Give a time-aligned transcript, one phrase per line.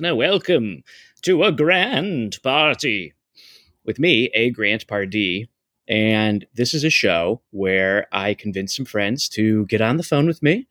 [0.00, 0.16] listener.
[0.16, 0.82] Welcome
[1.20, 3.12] to a grand party
[3.84, 4.48] with me, A.
[4.48, 5.50] Grant Pardee.
[5.86, 10.26] And this is a show where I convince some friends to get on the phone
[10.26, 10.66] with me.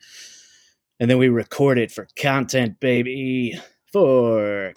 [1.00, 3.60] And then we record it for content, baby.
[3.92, 4.74] For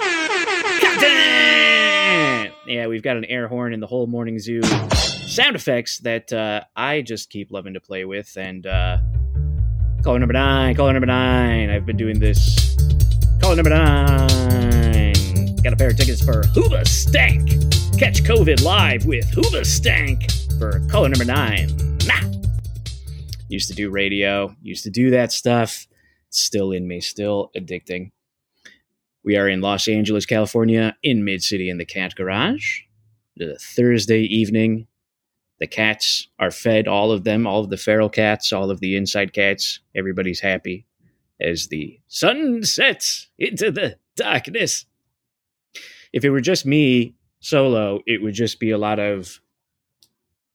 [0.80, 2.52] content!
[2.66, 6.64] Yeah, we've got an air horn in the whole morning zoo sound effects that uh,
[6.76, 8.36] I just keep loving to play with.
[8.36, 8.98] And uh,
[10.02, 11.70] caller number nine, caller number nine.
[11.70, 12.76] I've been doing this.
[13.42, 15.56] Caller number nine.
[15.64, 17.50] Got a pair of tickets for Who the Stank.
[17.98, 21.98] Catch COVID live with Who the Stank for caller number nine.
[22.06, 22.20] Nah.
[23.48, 25.88] Used to do radio, used to do that stuff.
[26.30, 28.12] Still in me, still addicting.
[29.24, 32.82] We are in Los Angeles, California, in Mid City in the Cat Garage.
[33.36, 34.86] The Thursday evening,
[35.58, 38.94] the cats are fed, all of them, all of the feral cats, all of the
[38.94, 39.80] inside cats.
[39.96, 40.86] Everybody's happy
[41.42, 44.86] as the sun sets into the darkness.
[46.12, 49.40] If it were just me solo, it would just be a lot of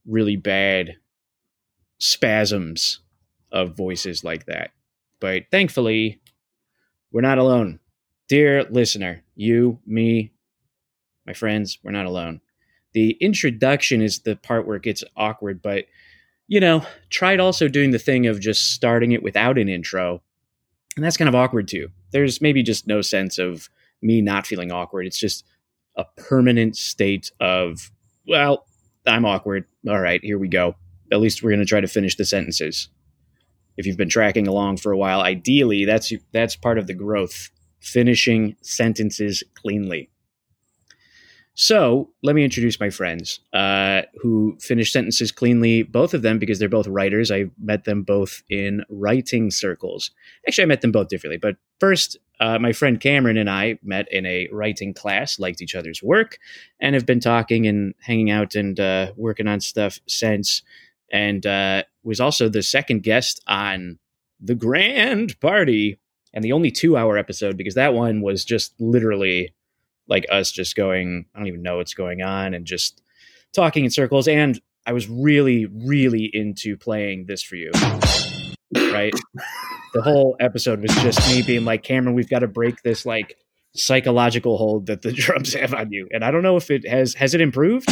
[0.06, 0.96] really bad
[2.00, 3.00] spasms
[3.52, 4.72] of voices like that.
[5.20, 6.22] But thankfully,
[7.12, 7.80] we're not alone.
[8.28, 10.32] Dear listener, you, me,
[11.26, 12.42] my friends, we're not alone
[12.98, 15.86] the introduction is the part where it gets awkward, but
[16.48, 20.24] you know, tried also doing the thing of just starting it without an intro.
[20.98, 21.90] And that's kind of awkward too.
[22.12, 23.70] There's maybe just no sense of
[24.02, 25.06] me not feeling awkward.
[25.06, 25.46] It's just
[25.96, 27.92] a permanent state of,
[28.28, 28.66] well,
[29.06, 29.66] I'm awkward.
[29.88, 30.76] All right, here we go.
[31.12, 32.90] At least we're going to try to finish the sentences.
[33.78, 37.52] If you've been tracking along for a while, ideally that's that's part of the growth,
[37.80, 40.10] finishing sentences cleanly.
[41.60, 46.60] So let me introduce my friends uh, who finish sentences cleanly, both of them because
[46.60, 47.32] they're both writers.
[47.32, 50.12] I met them both in writing circles.
[50.48, 51.38] Actually, I met them both differently.
[51.38, 55.74] But first, uh, my friend Cameron and I met in a writing class, liked each
[55.74, 56.38] other's work,
[56.80, 60.62] and have been talking and hanging out and uh, working on stuff since.
[61.12, 63.98] And uh, was also the second guest on
[64.40, 65.98] the Grand Party
[66.36, 69.56] and the only two hour episode because that one was just literally
[70.08, 73.02] like us just going, I don't even know what's going on and just
[73.54, 74.28] talking in circles.
[74.28, 77.72] And I was really, really into playing this for you.
[78.74, 79.14] Right.
[79.94, 83.36] the whole episode was just me being like, Cameron, we've got to break this like
[83.76, 86.08] psychological hold that the drums have on you.
[86.12, 87.90] And I don't know if it has, has it improved?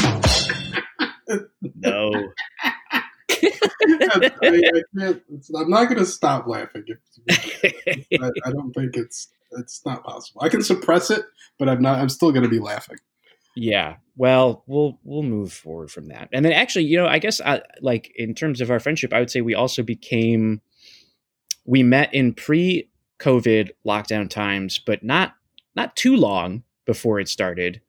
[1.76, 2.12] no.
[4.02, 4.32] I,
[5.56, 6.86] am not going to stop laughing.
[7.30, 9.28] I, I, don't think it's
[9.58, 10.42] it's not possible.
[10.44, 11.24] I can suppress it,
[11.58, 12.00] but I'm not.
[12.00, 12.98] I'm still going to be laughing.
[13.56, 13.96] Yeah.
[14.18, 16.30] Well, we'll we'll move forward from that.
[16.32, 19.20] And then actually, you know, I guess I, like in terms of our friendship, I
[19.20, 20.62] would say we also became
[21.66, 25.36] we met in pre-COVID lockdown times, but not
[25.76, 27.82] not too long before it started.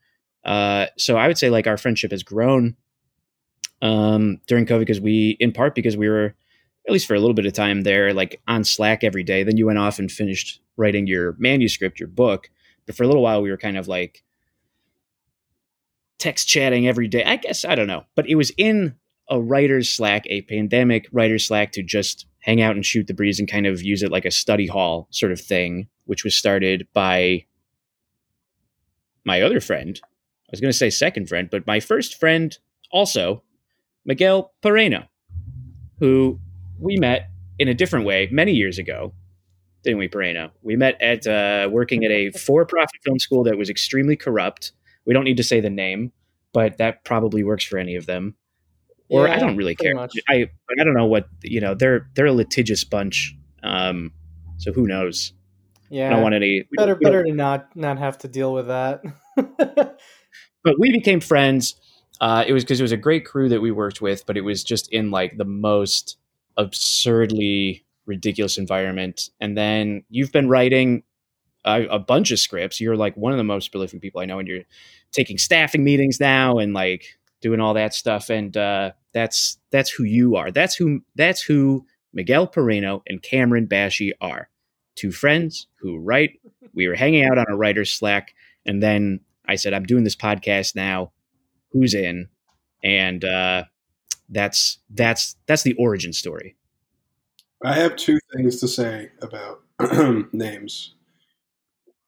[0.44, 2.76] Uh, so I would say like our friendship has grown
[3.82, 6.34] um, during COVID because we, in part because we were
[6.86, 9.42] at least for a little bit of time there, like on Slack every day.
[9.42, 12.50] Then you went off and finished writing your manuscript, your book.
[12.86, 14.22] But for a little while, we were kind of like
[16.18, 17.24] text chatting every day.
[17.24, 18.94] I guess I don't know, but it was in
[19.28, 23.40] a writer's Slack, a pandemic writer's Slack, to just hang out and shoot the breeze
[23.40, 26.86] and kind of use it like a study hall sort of thing, which was started
[26.92, 27.44] by
[29.24, 30.00] my other friend.
[30.04, 32.56] I was going to say second friend, but my first friend
[32.92, 33.42] also,
[34.04, 35.08] Miguel Pereno,
[35.98, 36.38] who
[36.78, 39.12] we met in a different way many years ago
[39.86, 40.50] didn't we, Pereno?
[40.62, 44.72] We met at uh, working at a for-profit film school that was extremely corrupt.
[45.06, 46.12] We don't need to say the name,
[46.52, 48.34] but that probably works for any of them.
[49.08, 49.94] Or yeah, I don't really care.
[49.94, 50.12] Much.
[50.28, 51.74] I I don't know what you know.
[51.74, 53.36] They're they're a litigious bunch.
[53.62, 54.10] Um,
[54.56, 55.32] so who knows?
[55.88, 56.64] Yeah, I don't want any.
[56.76, 59.02] Better better to not not have to deal with that.
[59.36, 61.76] but we became friends.
[62.20, 64.40] Uh, it was because it was a great crew that we worked with, but it
[64.40, 66.16] was just in like the most
[66.56, 69.30] absurdly ridiculous environment.
[69.40, 71.02] And then you've been writing
[71.64, 72.80] a, a, bunch of scripts.
[72.80, 74.62] You're like one of the most prolific people I know, and you're
[75.12, 78.30] taking staffing meetings now and like doing all that stuff.
[78.30, 80.50] And uh, that's that's who you are.
[80.50, 84.48] That's who that's who Miguel Perino and Cameron Bashy are.
[84.94, 86.40] Two friends who write.
[86.72, 90.16] We were hanging out on a writer's Slack, and then I said, "I'm doing this
[90.16, 91.12] podcast now.
[91.72, 92.28] Who's in?"
[92.82, 93.64] And uh,
[94.28, 96.56] that's that's that's the origin story.
[97.64, 99.62] I have two things to say about
[100.32, 100.94] names.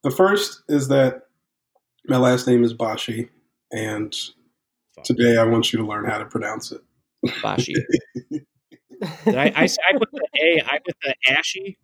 [0.02, 1.26] The first is that
[2.06, 3.30] my last name is Bashi,
[3.72, 4.14] and
[5.04, 6.80] Today, I want you to learn how to pronounce it.
[7.42, 7.74] Bashi.
[8.30, 11.78] Did I, I, I put the A, I put the ashy.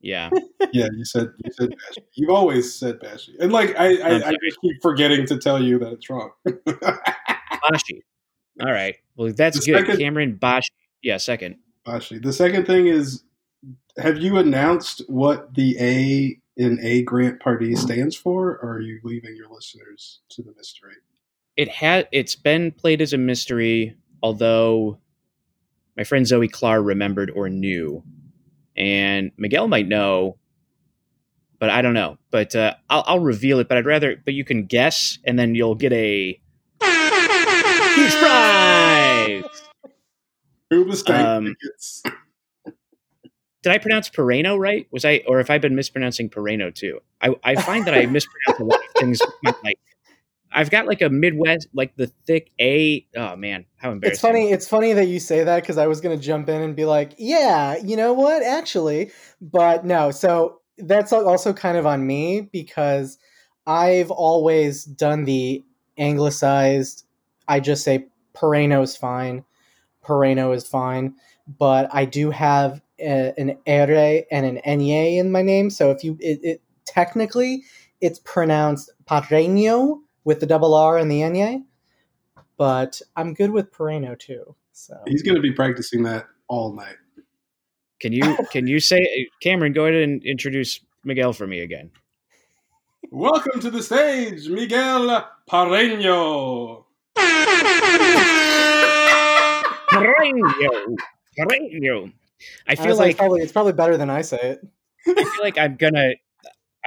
[0.00, 0.30] Yeah.
[0.72, 2.02] Yeah, you said you said Bashy.
[2.14, 5.78] You've always said Bashy, and like I, I, I just keep forgetting to tell you
[5.78, 6.30] that it's wrong.
[7.70, 8.02] Bashi.
[8.60, 8.96] All right.
[9.16, 9.80] Well, that's The good.
[9.86, 10.70] second- Cameron Bashi.
[11.02, 11.56] Yeah, second.
[11.84, 12.18] Bashi.
[12.18, 13.24] The second thing is,
[13.98, 19.00] have you announced what the A in A Grant Party stands for, or are you
[19.04, 20.94] leaving your listeners to the mystery?
[21.56, 24.98] It had it's been played as a mystery, although
[25.96, 28.02] my friend Zoe Clark remembered or knew,
[28.76, 30.38] and Miguel might know,
[31.58, 32.18] but I don't know.
[32.30, 33.68] But uh, I'll, I'll reveal it.
[33.68, 34.16] But I'd rather.
[34.24, 36.40] But you can guess, and then you'll get a
[37.94, 39.44] huge prize.
[40.70, 42.02] Who mistake Um, tickets?
[43.62, 44.88] Did I pronounce Pereno right?
[44.90, 47.00] Was I, or if I've been mispronouncing Pereno too?
[47.20, 49.20] I, I find that I mispronounce a lot of things.
[49.62, 49.78] Like
[50.50, 53.06] I've got like a Midwest, like the thick A.
[53.16, 54.12] Oh man, how embarrassing!
[54.12, 54.50] It's funny.
[54.50, 57.14] It's funny that you say that because I was gonna jump in and be like,
[57.18, 58.42] "Yeah, you know what?
[58.42, 60.10] Actually," but no.
[60.10, 63.18] So that's also kind of on me because
[63.66, 65.64] I've always done the
[65.96, 67.04] anglicized.
[67.48, 69.44] I just say Pereno's fine.
[70.04, 71.14] Pereno is fine,
[71.46, 75.70] but I do have a, an ere and an enye in my name.
[75.70, 77.64] So if you, it, it technically
[78.00, 81.64] it's pronounced Parreño with the double R and the enye
[82.62, 84.54] but I'm good with Pereno too.
[84.70, 86.94] So He's going to be practicing that all night.
[88.00, 89.72] Can you can you say Cameron?
[89.72, 91.90] Go ahead and introduce Miguel for me again.
[93.10, 96.81] Welcome to the stage, Miguel Pareño.
[99.90, 100.96] Pereno,
[101.38, 102.12] Pereno.
[102.66, 104.66] I feel Honestly, it's like probably it's probably better than I say it.
[105.06, 106.14] I feel like I'm gonna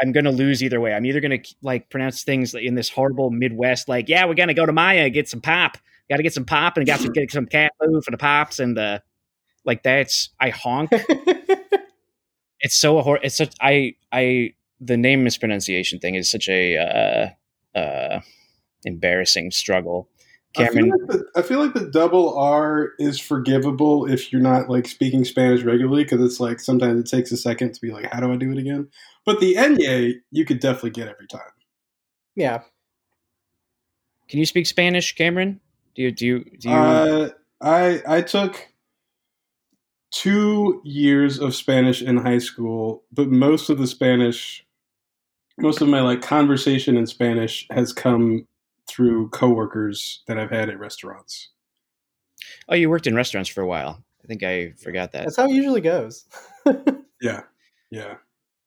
[0.01, 0.93] I'm gonna lose either way.
[0.93, 4.65] I'm either gonna like pronounce things in this horrible Midwest, like yeah, we're gonna go
[4.65, 5.77] to Meijer get some pop,
[6.09, 8.59] got to get some pop and got to get some cat food for the pops
[8.59, 9.01] and the
[9.63, 9.83] like.
[9.83, 10.91] That's I honk.
[12.65, 13.19] It's so a hor.
[13.21, 16.77] It's such I I the name mispronunciation thing is such a
[17.75, 18.21] uh, uh,
[18.85, 20.09] embarrassing struggle.
[20.57, 24.69] I feel, like the, I feel like the double R is forgivable if you're not
[24.69, 28.11] like speaking Spanish regularly because it's like sometimes it takes a second to be like,
[28.13, 28.87] how do I do it again?
[29.25, 31.41] But the enye you could definitely get every time.
[32.35, 32.61] yeah,
[34.27, 35.59] can you speak Spanish, Cameron?
[35.95, 36.75] Do you do you do you?
[36.75, 37.29] Uh,
[37.61, 38.67] I I took
[40.11, 44.65] two years of Spanish in high school, but most of the Spanish,
[45.57, 48.47] most of my like conversation in Spanish has come
[48.87, 51.49] through coworkers that I've had at restaurants.
[52.69, 54.03] oh, you worked in restaurants for a while.
[54.23, 55.23] I think I forgot that.
[55.25, 56.25] that's how it usually goes.
[57.21, 57.43] Yeah,
[57.91, 58.15] yeah.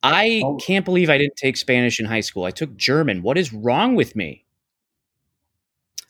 [0.01, 2.45] I can't believe I didn't take Spanish in high school.
[2.45, 3.21] I took German.
[3.21, 4.45] What is wrong with me?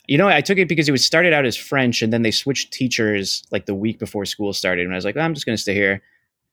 [0.07, 2.31] You know, I took it because it was started out as French and then they
[2.31, 4.85] switched teachers like the week before school started.
[4.85, 6.01] And I was like, "Oh, I'm just going to stay here.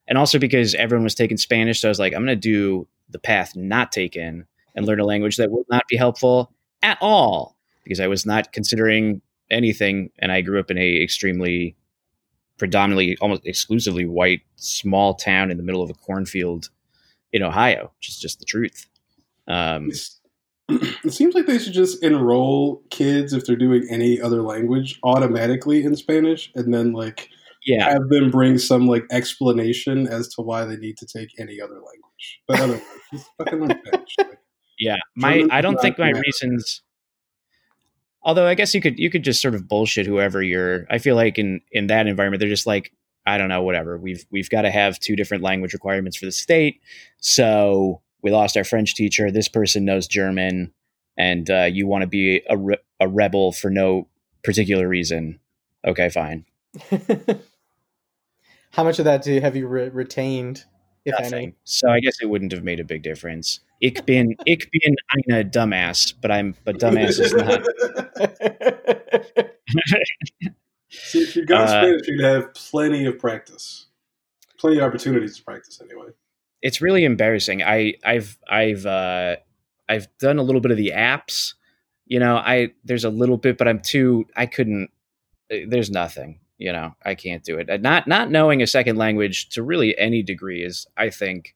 [0.08, 1.80] And also because everyone was taking Spanish.
[1.80, 5.04] So I was like, I'm going to do the path not taken and learn a
[5.04, 6.52] language that will not be helpful
[6.82, 10.10] at all because I was not considering anything.
[10.18, 11.76] And I grew up in a extremely
[12.58, 16.70] predominantly almost exclusively white small town in the middle of a cornfield
[17.32, 18.86] in Ohio, which is just the truth.
[19.48, 19.90] Um,
[20.68, 25.84] It seems like they should just enroll kids if they're doing any other language automatically
[25.84, 27.28] in Spanish, and then like
[27.64, 31.60] yeah, have them bring some like explanation as to why they need to take any
[31.60, 32.40] other language.
[32.48, 34.14] But otherwise, just fucking learn Spanish.
[34.18, 34.38] Like,
[34.78, 34.96] yeah.
[35.14, 36.82] my I don't think my reasons.
[38.22, 40.86] Although I guess you could you could just sort of bullshit whoever you're.
[40.90, 42.92] I feel like in in that environment they're just like
[43.26, 43.98] I don't know whatever.
[43.98, 46.80] We've we've got to have two different language requirements for the state.
[47.18, 49.30] So we lost our French teacher.
[49.30, 50.72] This person knows German,
[51.16, 54.08] and uh, you want to be a re- a rebel for no
[54.42, 55.40] particular reason.
[55.84, 56.44] Okay, fine.
[58.70, 60.64] How much of that do have you re- retained,
[61.04, 61.54] if Nothing.
[61.64, 63.60] So I guess it wouldn't have made a big difference.
[63.80, 67.62] Ich bin ich bin eine dumbass, but I'm but dumbass is not.
[70.90, 73.86] See, if you got Uh, Spanish, you'd have plenty of practice,
[74.58, 76.08] plenty of opportunities to practice anyway.
[76.62, 77.62] It's really embarrassing.
[77.62, 79.36] I I've I've uh
[79.88, 81.54] I've done a little bit of the apps.
[82.06, 84.26] You know, I there's a little bit, but I'm too.
[84.36, 84.90] I couldn't.
[85.50, 86.40] There's nothing.
[86.56, 87.82] You know, I can't do it.
[87.82, 91.54] Not not knowing a second language to really any degree is, I think,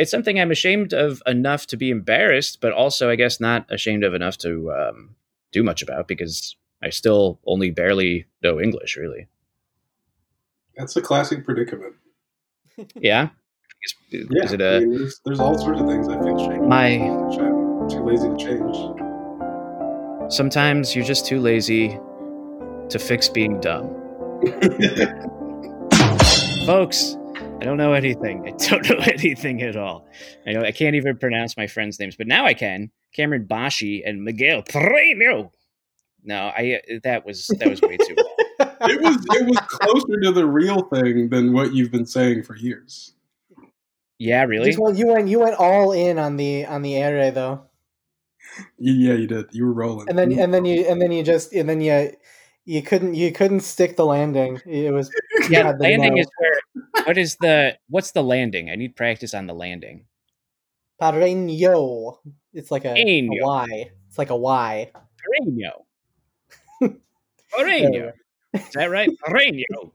[0.00, 4.02] it's something I'm ashamed of enough to be embarrassed, but also I guess not ashamed
[4.02, 5.14] of enough to um,
[5.52, 8.96] do much about because I still only barely know English.
[8.96, 9.28] Really,
[10.74, 11.96] That's a classic predicament.
[12.94, 13.28] yeah.
[13.82, 13.94] Is,
[14.30, 16.62] Yeah, is it I a mean, there's, there's all sorts of things I feel ashamed
[16.62, 18.76] of, my which I'm too lazy to change.
[20.32, 21.98] Sometimes you're just too lazy
[22.88, 23.88] to fix being dumb.
[26.66, 27.16] Folks,
[27.60, 28.46] I don't know anything.
[28.46, 30.08] I don't know anything at all.
[30.46, 32.90] I know I can't even pronounce my friends' names, but now I can.
[33.14, 35.50] Cameron Bashi and Miguel Preno.
[36.24, 38.34] No, I uh, that was that was way too long.
[38.90, 42.56] it was it was closer to the real thing than what you've been saying for
[42.56, 43.14] years.
[44.18, 44.66] Yeah, really.
[44.66, 47.62] Just, well, you went you went all in on the on the area eh, though,
[48.78, 49.46] Yeah, you did.
[49.52, 50.08] You were rolling.
[50.08, 52.12] and then and then you and then you just and then you
[52.66, 54.60] you couldn't you couldn't stick the landing.
[54.66, 55.10] It was
[55.48, 56.20] Yeah, landing no.
[56.20, 56.49] is where.
[57.06, 58.70] What is the what's the landing?
[58.70, 60.06] I need practice on the landing.
[61.00, 62.18] Pareño.
[62.52, 63.26] It's like a, a
[64.08, 64.90] It's like a Y.
[64.94, 65.84] Pereño.
[67.58, 68.12] Pereño.
[68.54, 69.08] Is that right?
[69.26, 69.92] Pereño.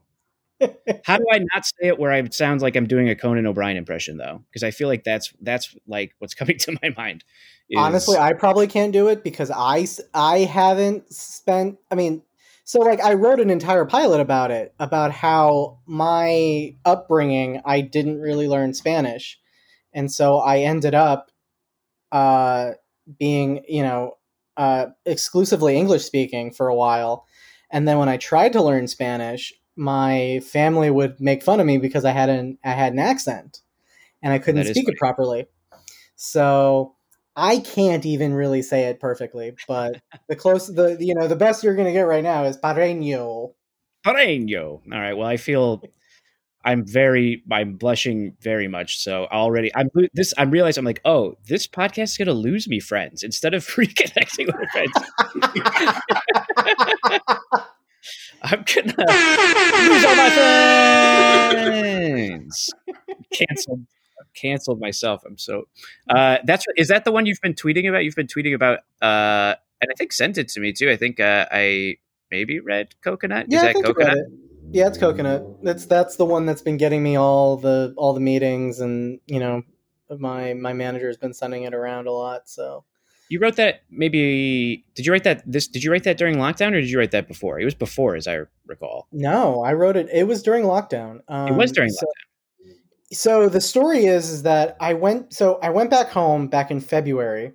[1.04, 3.76] How do I not say it where I sounds like I'm doing a Conan O'Brien
[3.76, 4.42] impression though?
[4.48, 7.24] Because I feel like that's that's like what's coming to my mind.
[7.68, 11.78] is- Honestly, I probably can't do it because I I haven't spent.
[11.90, 12.22] I mean,
[12.66, 18.20] so like I wrote an entire pilot about it about how my upbringing I didn't
[18.20, 19.38] really learn Spanish,
[19.92, 21.30] and so I ended up
[22.10, 22.72] uh,
[23.20, 24.14] being you know
[24.56, 27.24] uh, exclusively English speaking for a while,
[27.70, 31.78] and then when I tried to learn Spanish, my family would make fun of me
[31.78, 33.60] because I had an I had an accent,
[34.24, 34.94] and I couldn't speak funny.
[34.94, 35.46] it properly.
[36.16, 36.95] So
[37.36, 41.62] I can't even really say it perfectly, but the close the you know the best
[41.62, 43.52] you're gonna get right now is pareño.
[44.04, 44.80] Pereño.
[44.90, 45.12] All right.
[45.12, 45.82] Well, I feel
[46.64, 48.98] I'm very I'm blushing very much.
[48.98, 52.80] So already I'm this I'm realizing I'm like, oh, this podcast is gonna lose me
[52.80, 54.92] friends instead of reconnecting with friends.
[58.42, 58.94] I'm gonna
[59.88, 60.30] lose all my
[61.50, 62.70] friends.
[63.32, 63.86] Canceled.
[64.36, 65.22] Canceled myself.
[65.26, 65.66] I'm so.
[66.08, 68.04] Uh, that's is that the one you've been tweeting about?
[68.04, 70.90] You've been tweeting about, uh, and I think sent it to me too.
[70.90, 71.96] I think uh, I
[72.30, 73.46] maybe read coconut.
[73.48, 74.18] yeah, is that coconut?
[74.18, 74.26] it.
[74.72, 75.62] Yeah, it's coconut.
[75.62, 79.40] That's that's the one that's been getting me all the all the meetings, and you
[79.40, 79.62] know,
[80.18, 82.48] my my manager's been sending it around a lot.
[82.48, 82.84] So
[83.28, 84.84] You wrote that maybe?
[84.94, 85.66] Did you write that this?
[85.68, 87.58] Did you write that during lockdown or did you write that before?
[87.60, 89.06] It was before, as I recall.
[89.12, 90.08] no, I wrote it.
[90.12, 91.20] It was during lockdown.
[91.28, 92.06] Um, It was during so,
[93.12, 96.80] so the story is, is that I went so I went back home back in
[96.80, 97.52] February,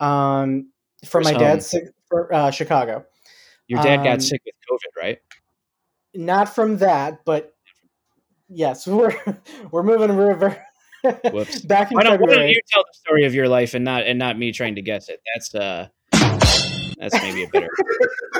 [0.00, 0.70] um,
[1.04, 1.74] for Where's my dad's
[2.08, 3.04] for, uh, Chicago.
[3.68, 5.18] Your dad Um, got sick with COVID, right?
[6.14, 7.54] Not from that, but
[8.48, 9.14] yes, we're
[9.70, 10.56] we're moving river
[11.32, 11.60] Whoops.
[11.64, 12.50] back in Why don't, why don't February.
[12.50, 15.08] you tell the story of your life and not and not me trying to guess
[15.08, 15.20] it?
[15.34, 15.88] That's uh,
[16.98, 17.70] that's maybe a better.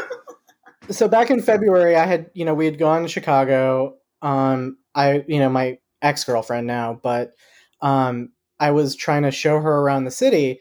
[0.91, 3.97] so back in February, I had you know we had gone to Chicago.
[4.23, 7.33] Um, I you know my ex girlfriend now, but
[7.80, 10.61] um, I was trying to show her around the city,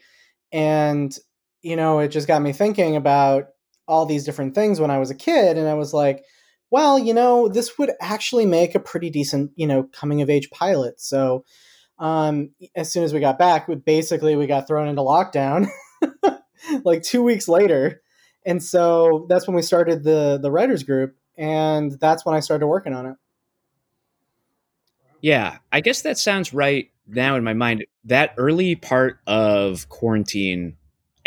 [0.52, 1.16] and
[1.62, 3.48] you know it just got me thinking about
[3.86, 6.24] all these different things when I was a kid, and I was like,
[6.70, 10.50] well, you know, this would actually make a pretty decent you know coming of age
[10.50, 11.00] pilot.
[11.00, 11.44] So.
[11.98, 15.68] Um, as soon as we got back, we basically we got thrown into lockdown
[16.82, 18.00] like two weeks later
[18.44, 22.66] and so that's when we started the the writers group and that's when i started
[22.66, 23.16] working on it
[25.20, 27.84] Yeah, I guess that sounds right now in my mind.
[28.04, 30.76] That early part of quarantine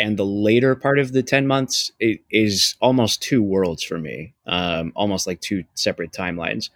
[0.00, 4.92] and the later part of the 10 months is almost two worlds for me, um,
[4.96, 6.70] almost like two separate timelines.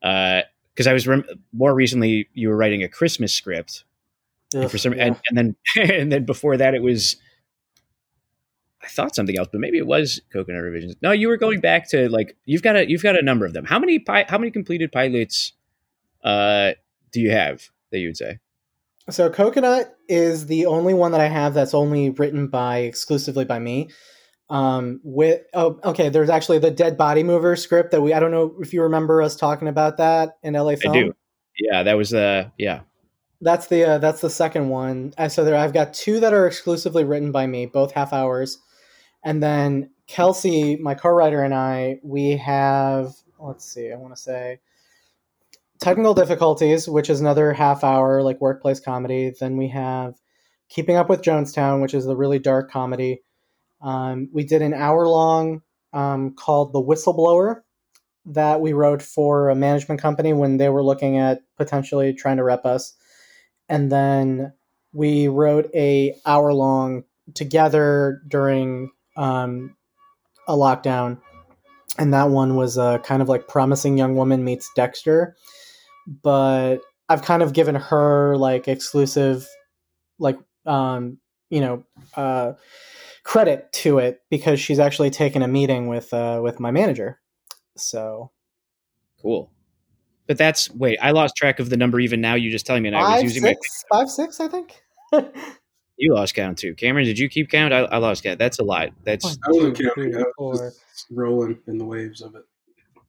[0.00, 3.84] Because I was rem- more recently, you were writing a Christmas script,
[4.52, 5.06] and for some, Yeah.
[5.06, 5.56] and, and then
[5.90, 7.16] and then before that, it was.
[8.82, 10.94] I thought something else, but maybe it was Coconut Revisions.
[11.00, 13.54] No, you were going back to like you've got a you've got a number of
[13.54, 13.64] them.
[13.64, 15.52] How many pi- how many completed pilots
[16.24, 16.72] uh,
[17.12, 18.38] do you have that you would say?
[19.10, 23.58] so coconut is the only one that i have that's only written by exclusively by
[23.58, 23.90] me
[24.48, 28.30] um with oh okay there's actually the dead body mover script that we i don't
[28.30, 31.14] know if you remember us talking about that in la film I do.
[31.58, 32.80] Yeah, that was uh yeah.
[33.40, 35.12] That's the uh, that's the second one.
[35.28, 38.58] So there, I've got two that are exclusively written by me, both half hours,
[39.22, 43.12] and then Kelsey, my co-writer, and I, we have.
[43.38, 44.60] Let's see, I want to say
[45.84, 49.32] technical difficulties, which is another half hour like workplace comedy.
[49.38, 50.14] Then we have
[50.70, 53.22] Keeping Up with Jonestown, which is the really dark comedy.
[53.82, 55.60] Um, we did an hour long
[55.92, 57.60] um, called The Whistleblower
[58.24, 62.44] that we wrote for a management company when they were looking at potentially trying to
[62.44, 62.94] rep us
[63.68, 64.54] and then
[64.94, 69.76] we wrote a hour long together during um,
[70.48, 71.18] a lockdown
[71.98, 75.36] and that one was uh, kind of like promising young woman meets dexter
[76.06, 79.46] but i've kind of given her like exclusive
[80.18, 81.18] like um,
[81.50, 81.84] you know
[82.16, 82.52] uh,
[83.22, 87.20] credit to it because she's actually taken a meeting with uh, with my manager.
[87.76, 88.30] So
[89.20, 89.50] Cool.
[90.26, 92.34] But that's wait, I lost track of the number even now.
[92.34, 94.82] You just telling me, and I was five using six, five six, I think.
[95.96, 97.04] You lost count too, Cameron.
[97.04, 97.72] Did you keep count?
[97.72, 98.36] I, I lost count.
[98.36, 98.88] That's a lot.
[99.04, 100.16] That's One, I wasn't counting.
[100.16, 102.42] I was just rolling in the waves of it.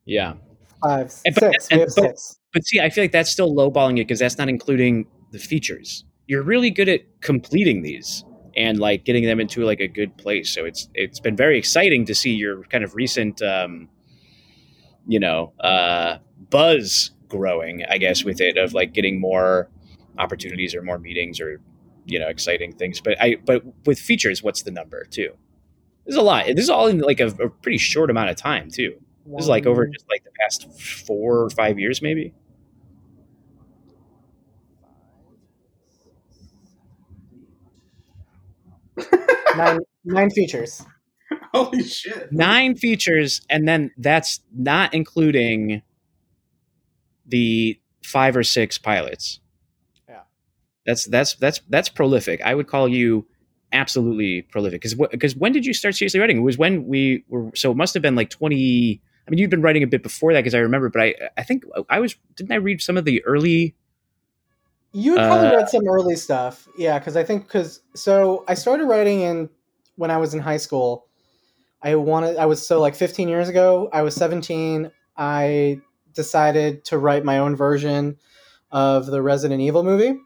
[0.05, 0.35] yeah.
[0.83, 1.67] Five, And- but- six.
[1.69, 2.39] And- have but- six.
[2.53, 6.05] But see, I feel like that's still lowballing it because that's not including the features.
[6.27, 8.23] You're really good at completing these
[8.55, 10.49] and like getting them into like a good place.
[10.53, 13.89] So it's it's been very exciting to see your kind of recent, um,
[15.05, 17.83] you know, uh, buzz growing.
[17.89, 19.69] I guess with it of like getting more
[20.17, 21.59] opportunities or more meetings or
[22.05, 23.01] you know exciting things.
[23.01, 25.33] But I but with features, what's the number too?
[26.05, 26.45] There's a lot.
[26.47, 28.95] This is all in like a, a pretty short amount of time too.
[29.25, 32.33] This is like over just like the past four or five years, maybe.
[39.57, 40.83] nine, nine features.
[41.53, 42.31] Holy shit!
[42.31, 45.81] nine features and then that's not including
[47.25, 49.39] the five or six pilots
[50.07, 50.21] Yeah.
[50.85, 53.25] that's that's that's that's prolific i would call you
[53.71, 57.49] absolutely prolific because because when did you start seriously writing it was when we were
[57.55, 60.33] so it must have been like 20 i mean you've been writing a bit before
[60.33, 63.05] that because i remember but i i think i was didn't i read some of
[63.05, 63.75] the early
[64.93, 66.97] You probably Uh, read some early stuff, yeah.
[66.99, 69.49] Because I think because so I started writing in
[69.97, 71.05] when I was in high school.
[71.81, 72.37] I wanted.
[72.37, 73.89] I was so like 15 years ago.
[73.91, 74.89] I was 17.
[75.17, 75.81] I
[76.13, 78.17] decided to write my own version
[78.71, 80.17] of the Resident Evil movie.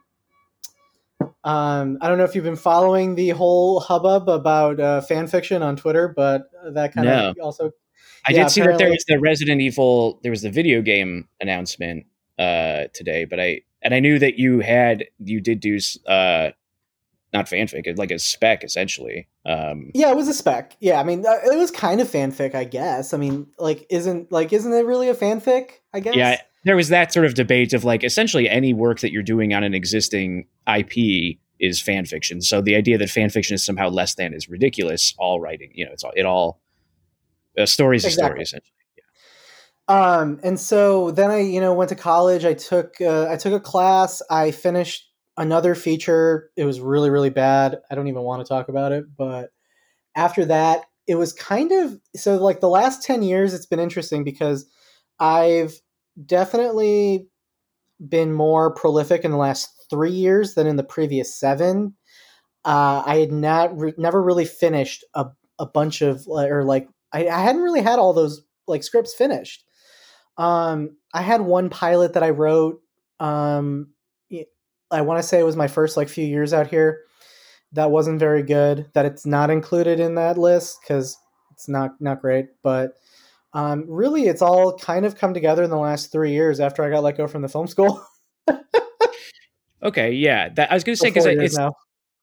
[1.43, 5.63] Um, I don't know if you've been following the whole hubbub about uh, fan fiction
[5.63, 7.71] on Twitter, but that kind of also
[8.27, 11.27] i Yeah, did see that there was the resident evil there was the video game
[11.41, 12.05] announcement
[12.37, 15.77] uh today but i and i knew that you had you did do
[16.07, 16.49] uh
[17.31, 20.75] not fanfic like a spec essentially um Yeah, it was a spec.
[20.79, 23.13] Yeah, I mean, uh, it was kind of fanfic, I guess.
[23.13, 25.71] I mean, like, isn't like, isn't it really a fanfic?
[25.93, 26.15] I guess.
[26.15, 29.53] Yeah, there was that sort of debate of like essentially any work that you're doing
[29.53, 32.41] on an existing IP is fan fiction.
[32.41, 35.13] So the idea that fan fiction is somehow less than is ridiculous.
[35.17, 36.61] All writing, you know, it's all it all
[37.59, 38.43] a story's a story Exactly.
[38.43, 38.73] essentially.
[39.87, 42.45] Um, and so then I, you know, went to college.
[42.45, 44.21] I took, uh, I took a class.
[44.29, 46.51] I finished another feature.
[46.55, 47.79] It was really, really bad.
[47.89, 49.05] I don't even want to talk about it.
[49.17, 49.49] But
[50.15, 53.55] after that, it was kind of so like the last ten years.
[53.55, 54.67] It's been interesting because
[55.19, 55.73] I've
[56.23, 57.27] definitely
[58.07, 61.95] been more prolific in the last three years than in the previous seven.
[62.63, 67.27] Uh, I had not re- never really finished a, a bunch of or like I,
[67.27, 69.63] I hadn't really had all those like scripts finished.
[70.37, 72.81] Um, I had one pilot that I wrote.
[73.19, 73.89] Um,
[74.91, 77.01] I want to say it was my first like few years out here.
[77.73, 78.89] That wasn't very good.
[78.93, 81.17] That it's not included in that list because
[81.51, 82.47] it's not not great.
[82.63, 82.93] But
[83.53, 86.89] um, really, it's all kind of come together in the last three years after I
[86.89, 88.03] got let go from the film school.
[89.81, 90.49] Okay, yeah.
[90.49, 91.73] That I was going to say because it's now.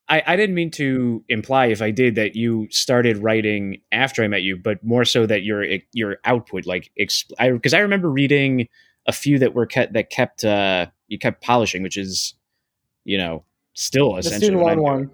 [0.08, 4.28] I, I didn't mean to imply if I did that you started writing after I
[4.28, 8.10] met you, but more so that your your output like because I, 'cause I remember
[8.10, 8.68] reading
[9.06, 12.34] a few that were kept that kept uh you kept polishing, which is
[13.04, 15.10] you know still the essentially student loan one.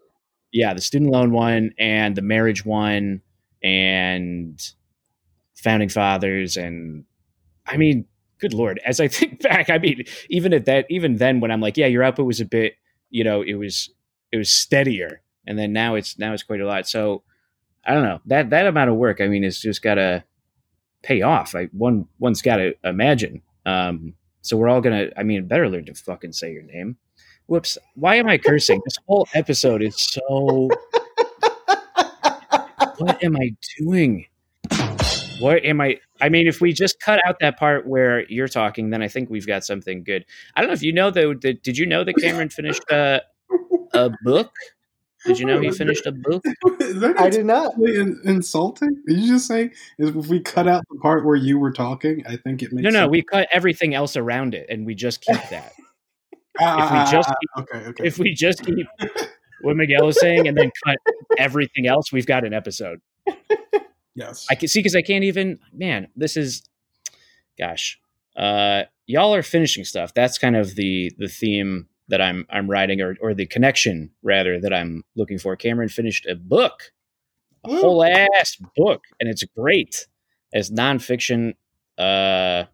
[0.52, 3.22] Yeah, the student loan one and the marriage one
[3.62, 4.60] and
[5.54, 7.04] founding fathers and
[7.66, 8.04] I mean,
[8.40, 11.60] good lord, as I think back, I mean, even at that, even then, when I'm
[11.62, 12.74] like, yeah, your output was a bit,
[13.08, 13.88] you know, it was
[14.32, 16.88] it was steadier, and then now it's now it's quite a lot.
[16.88, 17.22] So
[17.84, 19.20] I don't know that that amount of work.
[19.20, 20.24] I mean, it's just got to
[21.02, 21.54] pay off.
[21.54, 23.42] Like one one's got to imagine.
[23.66, 25.10] Um, so we're all gonna.
[25.16, 26.96] I mean, better learn to fucking say your name.
[27.46, 27.78] Whoops!
[27.94, 28.80] Why am I cursing?
[28.84, 30.68] this whole episode is so.
[32.98, 34.26] What am I doing?
[35.40, 35.98] What am I?
[36.20, 39.28] I mean, if we just cut out that part where you're talking, then I think
[39.28, 40.24] we've got something good.
[40.54, 41.34] I don't know if you know though.
[41.34, 43.22] That, did you know that Cameron finished a
[43.94, 44.52] a book?
[45.24, 46.42] Did you know he finished a book?
[46.42, 47.68] That I did not.
[47.72, 49.02] actually in- insulting?
[49.06, 52.24] Did you just say if we cut out the part where you were talking?
[52.26, 53.10] I think it makes No, no, sense.
[53.10, 55.72] we cut everything else around it, and we just keep that.
[56.60, 58.06] Ah, if we ah, just ah, keep- ah, okay, okay.
[58.06, 58.86] if we just keep
[59.62, 60.96] what Miguel is saying and then cut
[61.38, 63.00] everything else, we've got an episode.
[64.14, 65.60] yes, I can see because I can't even.
[65.72, 66.62] Man, this is,
[67.58, 67.98] gosh,
[68.36, 70.12] uh, y'all are finishing stuff.
[70.14, 74.60] That's kind of the the theme that I'm I'm writing, or or the connection rather
[74.60, 75.56] that I'm looking for.
[75.56, 76.92] Cameron finished a book,
[77.64, 77.80] a Mm.
[77.80, 80.06] whole ass book, and it's great
[80.52, 81.54] as nonfiction.
[81.98, 82.64] Uh,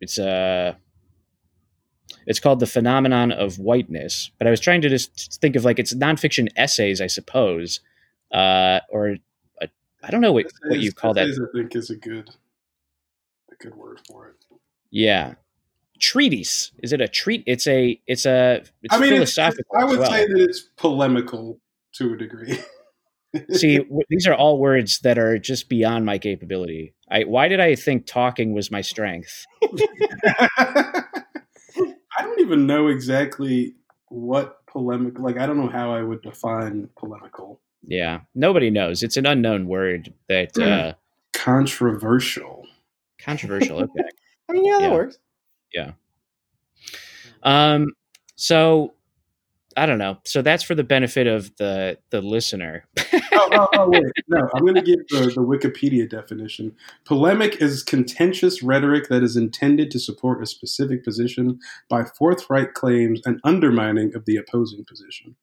[0.00, 0.74] it's uh
[2.26, 4.30] It's called The Phenomenon of Whiteness.
[4.38, 7.80] But I was trying to just think of like it's nonfiction essays, I suppose,
[8.32, 9.16] uh, or
[9.62, 9.68] I
[10.02, 11.26] I don't know what, what you Essays- call that.
[11.28, 12.30] I think is a good,
[13.52, 14.36] a good word for it.
[14.90, 15.34] Yeah,
[16.00, 16.72] treatise.
[16.82, 17.44] Is it a treat?
[17.46, 19.76] It's a it's a it's I mean, it's, philosophical.
[19.78, 20.10] I would well.
[20.10, 21.60] say that it's polemical
[21.94, 22.58] to a degree.
[23.52, 26.94] See, w- these are all words that are just beyond my capability.
[27.10, 29.46] I why did I think talking was my strength?
[30.58, 33.74] I don't even know exactly
[34.08, 35.18] what polemic.
[35.18, 37.60] Like, I don't know how I would define polemical.
[37.86, 39.02] Yeah, nobody knows.
[39.02, 40.62] It's an unknown word that Hmm.
[40.62, 40.92] uh,
[41.32, 42.66] Controversial.
[43.22, 43.82] controversial.
[43.84, 44.02] Okay.
[44.48, 44.92] I mean, yeah, that Yeah.
[44.92, 45.18] works.
[47.42, 47.92] Um.
[48.36, 48.94] So
[49.76, 50.18] I don't know.
[50.24, 52.84] So that's for the benefit of the the listener.
[52.98, 54.02] oh, oh, oh, wait.
[54.28, 56.76] No, I'm going to give the, the Wikipedia definition.
[57.04, 63.20] Polemic is contentious rhetoric that is intended to support a specific position by forthright claims
[63.24, 65.34] and undermining of the opposing position.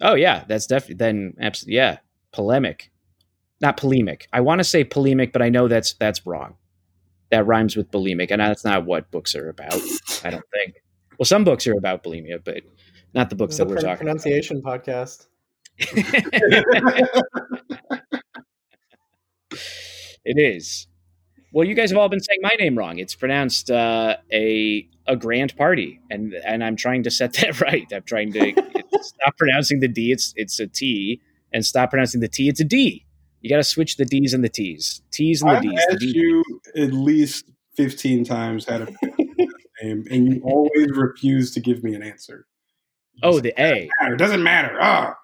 [0.00, 1.34] Oh yeah, that's definitely then.
[1.40, 1.98] Absolutely, yeah.
[2.32, 2.90] Polemic,
[3.60, 4.28] not polemic.
[4.32, 6.56] I want to say polemic, but I know that's that's wrong.
[7.30, 9.74] That rhymes with bulimic, and that's not what books are about.
[10.24, 10.76] I don't think.
[11.18, 12.62] Well, some books are about bulimia, but
[13.14, 13.96] not the books that we're talking.
[13.96, 15.26] pronunciation podcast.
[15.78, 17.24] it
[20.24, 20.86] is.
[21.52, 22.98] Well, you guys have all been saying my name wrong.
[22.98, 27.86] It's pronounced uh, a a grand party, and and I'm trying to set that right.
[27.92, 28.52] I'm trying to
[29.00, 30.12] stop pronouncing the D.
[30.12, 32.50] It's it's a T, and stop pronouncing the T.
[32.50, 33.05] It's a D.
[33.46, 35.02] You got to switch the D's and the T's.
[35.12, 35.72] T's and the I've D's.
[35.72, 36.12] The asked D.
[36.16, 36.42] you
[36.74, 38.86] at least 15 times how to
[39.82, 42.48] name, and you always refuse to give me an answer.
[43.22, 43.88] Oh, the A.
[44.00, 44.76] It doesn't matter.
[44.80, 45.14] Ah.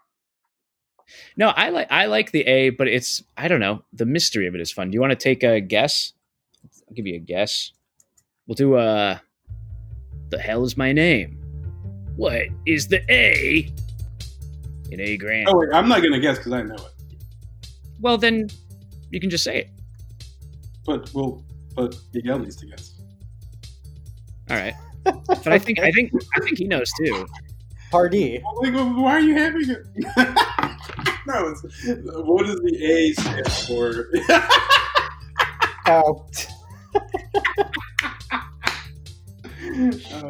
[1.36, 3.82] No, I like I like the A, but it's I don't know.
[3.92, 4.92] The mystery of it is fun.
[4.92, 6.12] Do you want to take a guess?
[6.88, 7.72] I'll give you a guess.
[8.46, 9.20] We'll do a.
[10.28, 11.40] The hell is my name?
[12.14, 13.68] What is the A?
[14.92, 15.48] In A grand.
[15.48, 16.91] Oh, wait, I'm not going to guess because I know it.
[18.02, 18.48] Well, then
[19.10, 19.70] you can just say it.
[20.84, 23.00] But, well, but Miguel needs to guess.
[24.50, 24.74] All right.
[25.04, 27.26] But I think I think I think he knows too.
[27.90, 28.42] Hardy.
[28.62, 29.86] Like, why are you having it?
[31.26, 31.62] no, it's,
[31.96, 34.10] what does the A stand for?
[35.86, 36.26] Oh,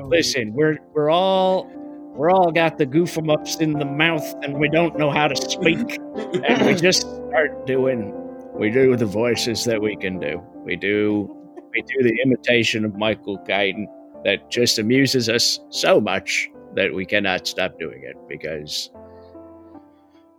[0.08, 1.70] Listen, we're we're all
[2.14, 5.28] we're all got the goof 'em ups in the mouth, and we don't know how
[5.28, 5.98] to speak,
[6.44, 8.14] and we just start doing.
[8.54, 10.42] We do the voices that we can do.
[10.64, 11.34] We do
[11.74, 13.88] we do the imitation of Michael Keaton
[14.24, 18.90] that just amuses us so much that we cannot stop doing it because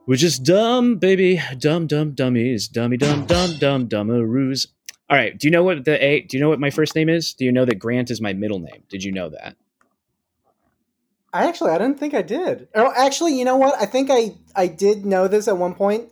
[0.06, 4.68] we're just dumb, baby, dumb, dumb, dummies, dummy, dumb, dumb, dumb, dummaroos.
[5.10, 5.38] All right.
[5.38, 6.22] Do you know what the A?
[6.22, 7.34] Do you know what my first name is?
[7.34, 8.84] Do you know that Grant is my middle name?
[8.90, 9.56] Did you know that?
[11.34, 12.68] I actually I didn't think I did.
[12.76, 13.80] Oh, actually, you know what?
[13.82, 16.10] I think I I did know this at one point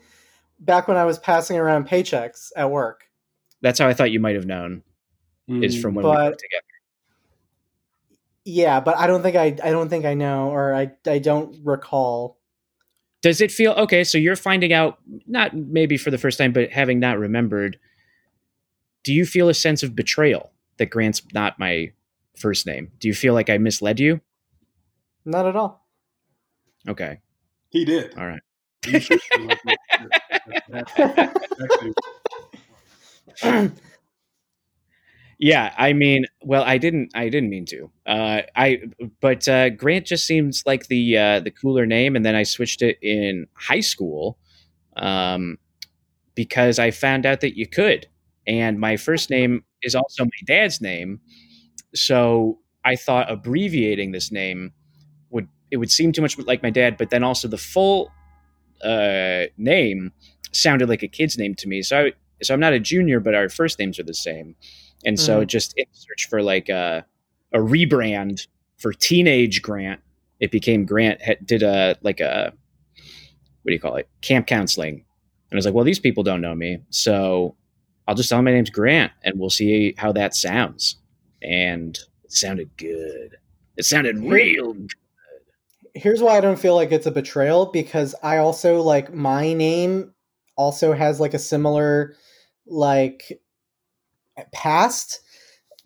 [0.59, 3.03] back when I was passing around paychecks at work.
[3.61, 4.83] That's how I thought you might have known.
[5.47, 5.81] Is Mm.
[5.81, 6.63] from when we But- worked together.
[8.43, 11.55] Yeah, but I don't think I I don't think I know or I I don't
[11.63, 12.39] recall.
[13.21, 14.03] Does it feel okay?
[14.03, 17.77] So you're finding out, not maybe for the first time, but having not remembered.
[19.03, 21.91] Do you feel a sense of betrayal that Grant's not my
[22.35, 22.91] first name?
[22.99, 24.21] Do you feel like I misled you?
[25.25, 25.87] Not at all.
[26.87, 27.19] Okay.
[27.69, 28.17] He did.
[28.17, 28.41] All right.
[28.85, 31.33] You should feel like that.
[33.43, 33.71] Actually,
[35.43, 37.89] Yeah, I mean, well, I didn't, I didn't mean to.
[38.05, 38.83] Uh, I,
[39.21, 42.83] but uh, Grant just seems like the uh, the cooler name, and then I switched
[42.83, 44.37] it in high school,
[44.97, 45.57] um,
[46.35, 48.07] because I found out that you could,
[48.45, 51.19] and my first name is also my dad's name,
[51.95, 54.80] so I thought abbreviating this name would
[55.71, 58.11] it would seem too much like my dad, but then also the full
[58.83, 60.11] uh, name
[60.51, 61.81] sounded like a kid's name to me.
[61.81, 62.11] So I,
[62.43, 64.55] so I'm not a junior, but our first names are the same.
[65.05, 65.47] And so Mhm.
[65.47, 67.05] just in search for like a,
[67.53, 69.99] a rebrand for teenage Grant,
[70.39, 72.53] it became Grant did a like a
[73.63, 76.41] what do you call it camp counseling, and I was like, well, these people don't
[76.41, 77.55] know me, so
[78.07, 80.97] I'll just tell them my name's Grant, and we'll see how that sounds.
[81.43, 83.37] And it sounded good.
[83.77, 84.75] It sounded real.
[85.93, 90.13] Here's why I don't feel like it's a betrayal because I also like my name
[90.55, 92.15] also has like a similar
[92.65, 93.41] like
[94.53, 95.19] past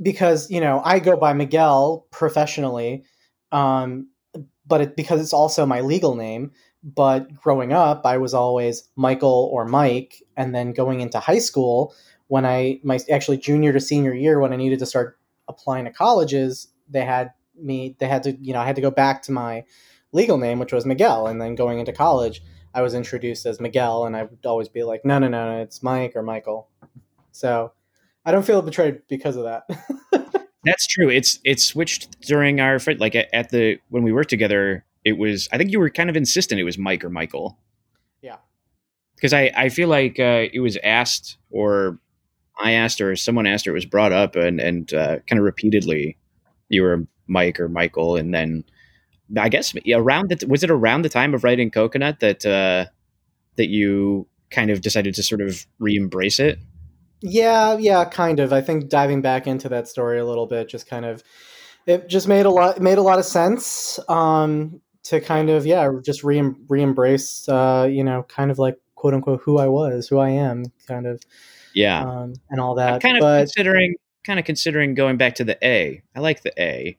[0.02, 3.04] because you know I go by Miguel professionally
[3.52, 4.08] um
[4.68, 6.52] but it, because it's also my legal name
[6.84, 11.94] but growing up I was always Michael or Mike and then going into high school
[12.28, 15.92] when I my actually junior to senior year when I needed to start applying to
[15.92, 19.32] colleges they had me they had to you know I had to go back to
[19.32, 19.64] my
[20.16, 22.42] legal name, which was Miguel, and then going into college,
[22.74, 25.62] I was introduced as Miguel, and I would always be like, no, no, no, no,
[25.62, 26.70] it's Mike or Michael.
[27.32, 27.74] So
[28.26, 29.64] I don't feel betrayed because of that.
[30.64, 31.10] That's true.
[31.10, 34.84] It's it switched during our like at, the when we worked together.
[35.04, 37.60] It was I think you were kind of insistent it was Mike or Michael.
[38.22, 38.38] Yeah.
[39.16, 42.00] Because I I feel like uh, it was asked or
[42.58, 45.44] I asked or someone asked or it was brought up and and uh, kind of
[45.46, 46.18] repeatedly
[46.70, 48.64] you were Mike or Michael and then
[49.38, 52.86] I guess around the was it around the time of writing Coconut that uh,
[53.56, 56.60] that you kind of decided to sort of re-embrace it.
[57.22, 58.54] Yeah, yeah, kind of.
[58.54, 61.24] I think diving back into that story a little bit just kind of
[61.86, 65.90] it just made a lot made a lot of sense um, to kind of yeah
[66.04, 70.08] just re re embrace uh, you know kind of like quote unquote who I was
[70.08, 71.22] who I am kind of
[71.74, 72.94] yeah um, and all that.
[72.94, 76.02] I'm kind of but, considering kind of considering going back to the A.
[76.16, 76.98] I like the A,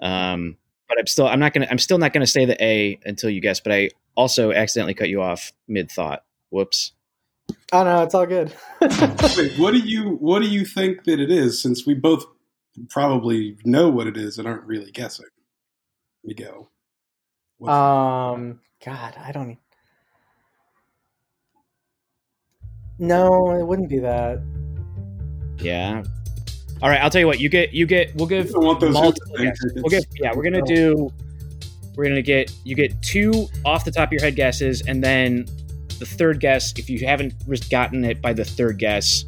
[0.00, 0.56] um,
[0.88, 3.40] but I'm still I'm not gonna I'm still not gonna say the A until you
[3.40, 3.60] guess.
[3.60, 6.24] But I also accidentally cut you off mid thought.
[6.50, 6.92] Whoops.
[7.72, 8.52] Oh no, it's all good.
[8.80, 11.60] Wait, what do you what do you think that it is?
[11.60, 12.24] Since we both
[12.90, 15.26] probably know what it is and aren't really guessing.
[16.24, 16.70] Miguel.
[17.58, 19.52] What's um, God, I don't.
[19.52, 19.58] e-
[22.98, 24.42] No, it wouldn't be that.
[25.58, 26.02] Yeah.
[26.82, 27.00] All right.
[27.00, 27.40] I'll tell you what.
[27.40, 27.72] You get.
[27.72, 28.14] You get.
[28.16, 28.48] We'll give.
[28.48, 29.72] I don't want those multiple guesses.
[29.76, 30.04] We'll give.
[30.20, 30.32] Yeah.
[30.34, 31.10] We're gonna do.
[31.96, 32.52] We're gonna get.
[32.64, 35.46] You get two off the top of your head guesses, and then
[35.98, 36.72] the third guess.
[36.78, 39.24] If you haven't ris- gotten it by the third guess,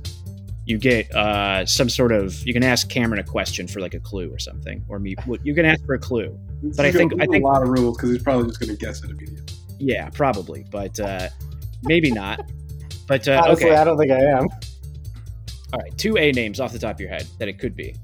[0.66, 2.46] you get uh, some sort of.
[2.46, 5.16] You can ask Cameron a question for like a clue or something, or me.
[5.42, 6.38] You can ask for a clue.
[6.76, 8.84] But I think- I think- a lot of rules because he's probably just going to
[8.84, 9.54] guess it immediately.
[9.78, 11.28] Yeah, probably, but uh,
[11.84, 12.50] maybe not.
[13.06, 13.76] But uh, Honestly, okay.
[13.76, 14.48] I don't think I am.
[15.72, 15.96] All right.
[15.98, 17.96] Two A names off the top of your head that it could be.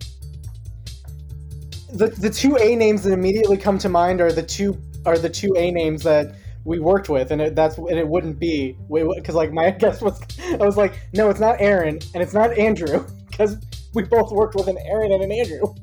[1.93, 5.31] The the two A names that immediately come to mind are the two are the
[5.31, 9.35] two A names that we worked with, and it, that's and it wouldn't be because
[9.35, 13.05] like my guess was I was like, no, it's not Aaron and it's not Andrew
[13.31, 13.57] because
[13.95, 15.75] we both worked with an Aaron and an Andrew.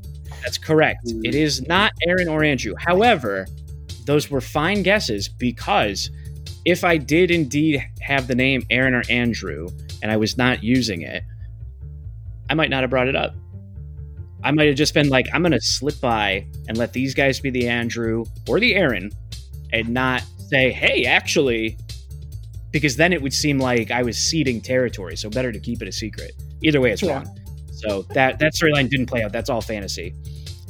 [0.44, 1.06] That's correct.
[1.06, 1.26] Mm.
[1.26, 2.74] It is not Aaron or Andrew.
[2.78, 3.48] However,
[4.06, 6.10] those were fine guesses because
[6.66, 9.70] if I did indeed have the name Aaron or Andrew
[10.02, 11.24] and I was not using it,
[12.52, 13.34] I might not have brought it up.
[14.44, 17.40] I might have just been like, I'm going to slip by and let these guys
[17.40, 19.10] be the Andrew or the Aaron
[19.72, 21.78] and not say, hey, actually,
[22.72, 25.16] because then it would seem like I was ceding territory.
[25.16, 26.34] So better to keep it a secret.
[26.62, 27.14] Either way, it's Yeah.
[27.24, 27.40] wrong.
[27.72, 29.32] So that that storyline didn't play out.
[29.32, 30.14] That's all fantasy.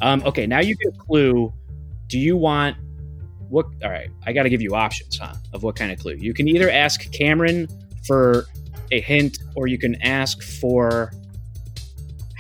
[0.02, 1.52] Um, okay, now you get a clue.
[2.08, 2.78] Do you want
[3.50, 3.66] what?
[3.84, 5.34] All right, I got to give you options, huh?
[5.52, 6.14] Of what kind of clue?
[6.20, 7.68] You can either ask Cameron
[8.06, 8.46] for
[8.92, 11.12] a hint, or you can ask for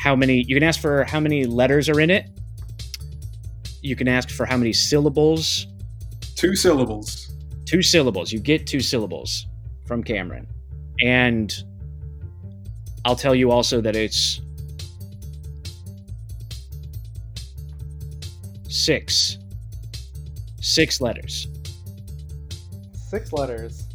[0.02, 0.44] how many.
[0.48, 2.26] You can ask for how many letters are in it.
[3.84, 5.68] You can ask for how many syllables.
[6.36, 7.32] Two syllables.
[7.66, 8.32] Two syllables.
[8.32, 9.46] You get two syllables
[9.86, 10.48] from Cameron,
[11.02, 11.54] and
[13.06, 14.42] I'll tell you also that it's
[18.68, 19.38] six.
[20.62, 21.48] Six letters.
[23.10, 23.88] Six letters.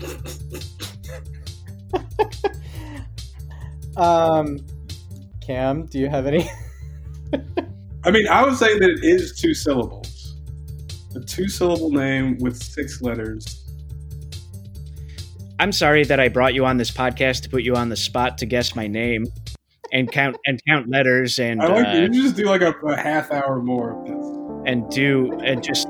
[3.96, 4.58] um,
[5.44, 6.48] Cam, do you have any?
[8.04, 10.36] I mean, I would say that it is two syllables.
[11.16, 13.60] A two syllable name with six letters.
[15.60, 18.38] I'm sorry that I brought you on this podcast to put you on the spot
[18.38, 19.26] to guess my name
[19.92, 22.96] and count and count letters and I like uh, you just do like a, a
[22.96, 24.72] half hour more of this.
[24.72, 25.86] and do and just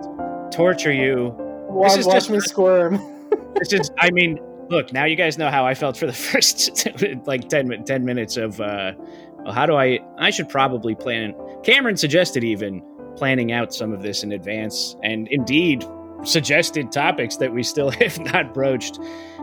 [0.53, 1.35] torture you.
[1.71, 3.11] Watch, is watch just- me squirm.
[3.57, 4.39] This is I mean,
[4.69, 6.89] look, now you guys know how I felt for the first
[7.25, 9.07] like 10, 10 minutes of uh well,
[9.53, 12.83] how do I I should probably plan Cameron suggested even
[13.17, 15.85] planning out some of this in advance and indeed
[16.25, 18.99] suggested topics that we still have not broached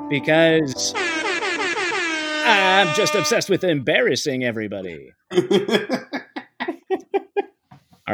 [0.10, 0.94] because
[2.44, 5.14] I'm just obsessed with embarrassing everybody.
[5.32, 5.40] All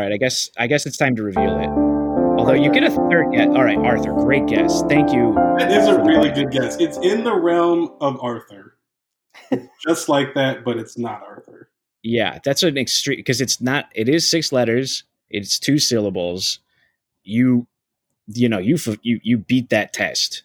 [0.03, 1.69] right, I guess I guess it's time to reveal it.
[2.37, 3.47] Although you get a third guess.
[3.47, 4.83] All right, Arthur, great guess.
[4.83, 5.33] Thank you.
[5.57, 6.77] That is a really good guess.
[6.79, 8.75] It's in the realm of Arthur.
[9.83, 11.66] Just like that, but it's not Arthur.
[12.03, 13.89] Yeah, that's an extreme because it's not.
[13.95, 15.03] It is six letters.
[15.29, 16.59] It's two syllables.
[17.23, 17.67] You,
[18.27, 20.43] you know, you you you beat that test.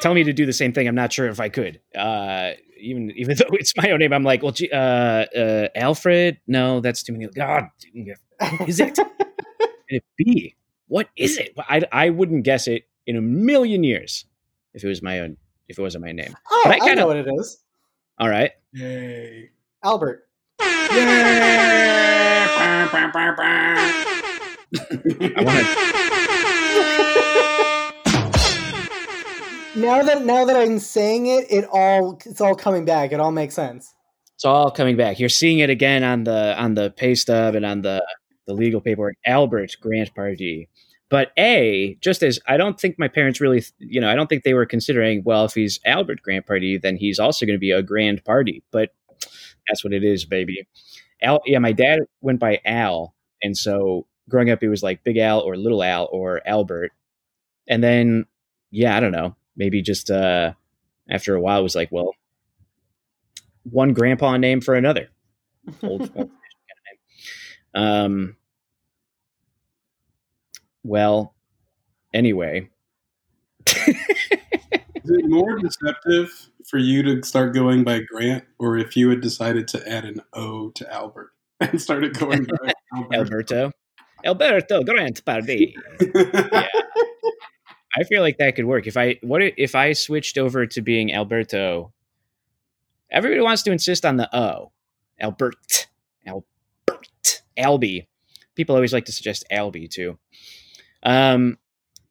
[0.00, 0.88] Tell me to do the same thing.
[0.88, 1.78] I'm not sure if I could.
[1.94, 6.38] Uh, even even though it's my own name, I'm like, well, gee, uh, uh, Alfred.
[6.46, 7.26] No, that's too many.
[7.28, 7.68] God,
[8.66, 8.98] is it?
[9.88, 10.54] It be?
[10.88, 11.52] What is it?
[11.58, 14.24] I I wouldn't guess it in a million years
[14.72, 15.36] if it was my own.
[15.68, 16.34] If it wasn't my name.
[16.50, 17.58] Oh, But I I, kinda- know what it is.
[18.20, 18.52] All right.
[18.74, 19.50] Yay.
[19.82, 20.28] Albert.
[20.60, 21.40] I
[25.38, 25.80] want to.
[29.76, 33.12] Now that now that I'm saying it, it all it's all coming back.
[33.12, 33.94] It all makes sense.
[34.34, 35.20] It's all coming back.
[35.20, 38.04] You're seeing it again on the on the pay stub and on the
[38.48, 39.14] the legal paperwork.
[39.24, 40.68] Albert Grant Pardee.
[41.10, 44.44] But A, just as I don't think my parents really, you know, I don't think
[44.44, 47.72] they were considering, well, if he's Albert Grant Pardee, then he's also going to be
[47.72, 48.62] a grand party.
[48.70, 48.94] But
[49.68, 50.66] that's what it is, baby.
[51.20, 53.14] Al, yeah, my dad went by Al.
[53.42, 56.92] And so growing up, it was like Big Al or Little Al or Albert.
[57.68, 58.26] And then,
[58.70, 60.52] yeah, I don't know, maybe just uh,
[61.10, 62.14] after a while, it was like, well,
[63.64, 65.10] one grandpa name for another.
[65.82, 66.30] Old, old kind of
[67.74, 67.84] name.
[67.84, 68.36] Um,
[70.82, 71.34] well,
[72.12, 72.70] anyway,
[75.04, 79.20] Is it more deceptive for you to start going by Grant, or if you had
[79.20, 83.14] decided to add an O to Albert and started going by Albert?
[83.14, 83.72] Alberto,
[84.24, 85.74] Alberto Grant Pardee.
[86.00, 86.66] Yeah.
[87.96, 91.12] I feel like that could work if I what if I switched over to being
[91.12, 91.92] Alberto.
[93.10, 94.70] Everybody wants to insist on the O,
[95.18, 95.88] Albert,
[96.24, 98.06] Albert, Albie.
[98.54, 100.18] People always like to suggest Albie too.
[101.02, 101.58] Um.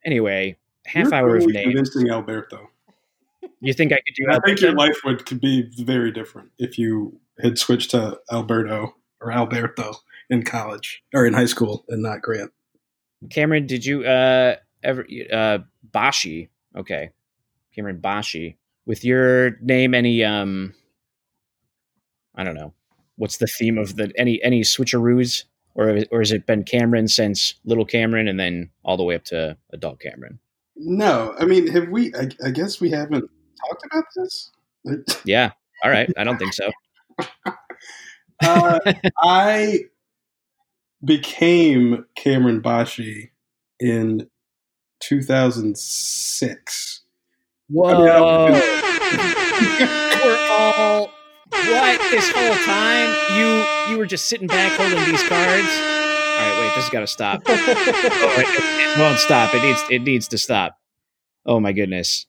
[0.05, 1.65] Anyway, half hour of names.
[1.65, 2.69] Convincing Alberto.
[3.61, 4.25] You think I could do?
[4.29, 8.95] I think your life would could be very different if you had switched to Alberto
[9.21, 9.93] or Alberto
[10.29, 12.51] in college or in high school and not Grant.
[13.29, 15.59] Cameron, did you uh ever uh
[15.91, 16.49] Bashi?
[16.77, 17.11] Okay.
[17.75, 18.57] Cameron Bashi.
[18.85, 20.73] With your name any um
[22.35, 22.73] I don't know.
[23.17, 25.43] What's the theme of the any any switcheroos
[25.75, 29.25] or or has it been Cameron since little Cameron and then all the way up
[29.25, 30.39] to adult Cameron?
[30.75, 32.13] No, I mean, have we?
[32.15, 33.29] I, I guess we haven't
[33.67, 34.51] talked about this.
[35.25, 35.51] Yeah.
[35.83, 36.09] All right.
[36.17, 36.71] I don't think so.
[38.41, 38.79] Uh,
[39.21, 39.79] I
[41.03, 43.31] became Cameron Bashi
[43.81, 44.29] in
[45.01, 47.01] 2006.
[47.67, 48.47] Whoa.
[48.51, 51.11] I We're all
[51.51, 55.67] what this whole time you you were just sitting back holding these cards.
[55.67, 57.41] All right, wait, this has got to stop.
[57.47, 59.53] Oh, it, it won't stop.
[59.53, 60.77] It needs it needs to stop.
[61.45, 62.25] Oh my goodness.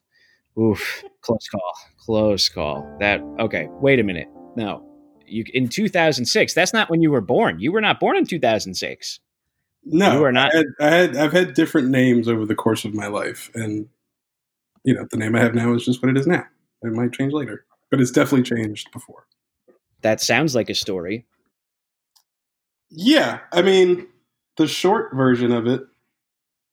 [0.59, 1.03] Oof.
[1.21, 1.73] Close call.
[1.99, 2.97] Close call.
[2.99, 3.67] That okay.
[3.69, 4.27] Wait a minute.
[4.55, 4.85] No.
[5.25, 6.53] You in 2006.
[6.53, 7.59] That's not when you were born.
[7.59, 9.19] You were not born in 2006.
[9.85, 12.85] No, You are not- I had, I had I've had different names over the course
[12.85, 13.87] of my life, and
[14.83, 16.45] you know the name I have now is just what it is now.
[16.83, 19.27] It might change later, but it's definitely changed before.
[20.01, 21.25] That sounds like a story.
[22.89, 24.07] Yeah, I mean,
[24.57, 25.81] the short version of it,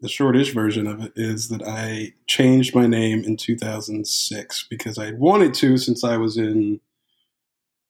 [0.00, 5.12] the shortish version of it, is that I changed my name in 2006 because I
[5.12, 6.80] wanted to since I was in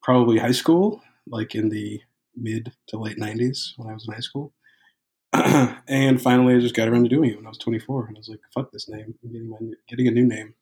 [0.03, 2.01] probably high school, like in the
[2.35, 4.53] mid to late 90s when I was in high school.
[5.33, 8.21] and finally, I just got around to doing it when I was 24, and I
[8.21, 9.15] was like, "Fuck this name!
[9.23, 10.55] I'm getting my new, getting a new name."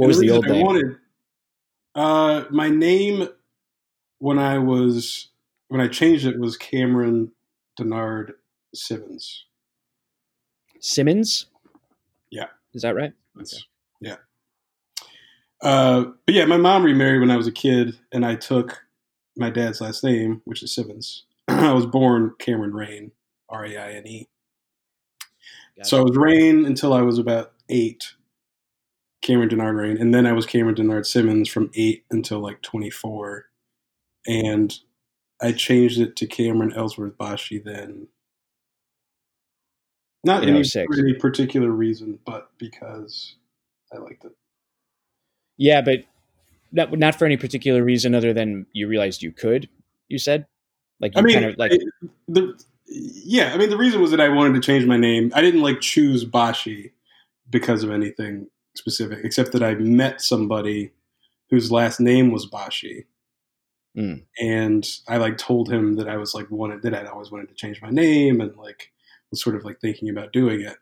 [0.00, 0.66] What was the reason old I name?
[0.66, 0.96] wanted
[1.94, 3.28] uh, my name
[4.18, 5.28] when I was
[5.68, 7.32] when I changed it was Cameron
[7.78, 8.32] Denard
[8.74, 9.44] Simmons.
[10.80, 11.46] Simmons?
[12.30, 12.46] Yeah.
[12.72, 13.12] Is that right?
[13.34, 13.66] That's,
[14.00, 14.16] Yeah.
[15.62, 18.82] Uh, but yeah, my mom remarried when I was a kid, and I took
[19.36, 21.24] my dad's last name, which is Simmons.
[21.48, 23.12] I was born Cameron Raine,
[23.50, 24.28] R A I N E.
[25.82, 28.14] So I was Raine until I was about eight,
[29.22, 32.90] Cameron Denard Raine, and then I was Cameron Denard Simmons from eight until like twenty
[32.90, 33.46] four,
[34.26, 34.74] and
[35.42, 38.08] I changed it to Cameron Ellsworth Bashi then.
[40.22, 43.36] Not any, oh any particular reason, but because
[43.92, 44.32] I liked it.
[45.56, 46.04] Yeah, but
[46.72, 49.68] not, not for any particular reason other than you realized you could.
[50.08, 50.46] You said,
[51.00, 51.82] like you I mean, kind of like it-
[52.28, 53.52] the yeah.
[53.54, 55.32] I mean, the reason was that I wanted to change my name.
[55.34, 56.92] I didn't like choose Bashi
[57.48, 60.92] because of anything specific, except that I met somebody
[61.50, 63.06] whose last name was Bashi,
[63.96, 64.24] Mm.
[64.40, 67.54] and I like told him that I was like wanted that I'd always wanted to
[67.56, 68.92] change my name and like
[69.32, 70.76] was sort of like thinking about doing it,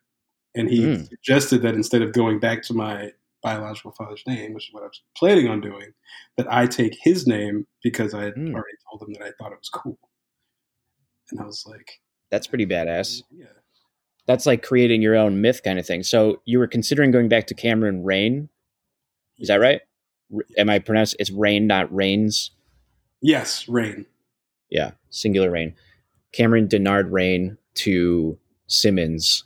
[0.54, 1.08] and he Mm.
[1.08, 3.12] suggested that instead of going back to my
[3.42, 5.94] biological father's name, which is what I was planning on doing,
[6.36, 8.52] that I take his name because I had Mm.
[8.54, 9.98] already told him that I thought it was cool.
[11.30, 13.22] And I was like, that's pretty badass.
[13.30, 13.46] yeah.
[14.28, 16.02] That's like creating your own myth kind of thing.
[16.02, 18.50] So you were considering going back to Cameron Raine.
[19.38, 19.80] Is that right?
[20.32, 21.16] R- Am I pronounced?
[21.18, 22.50] It's Raine, not Rains.
[23.22, 24.04] Yes, Raine.
[24.68, 25.74] Yeah, singular Raine.
[26.32, 29.44] Cameron Denard Raine to Simmons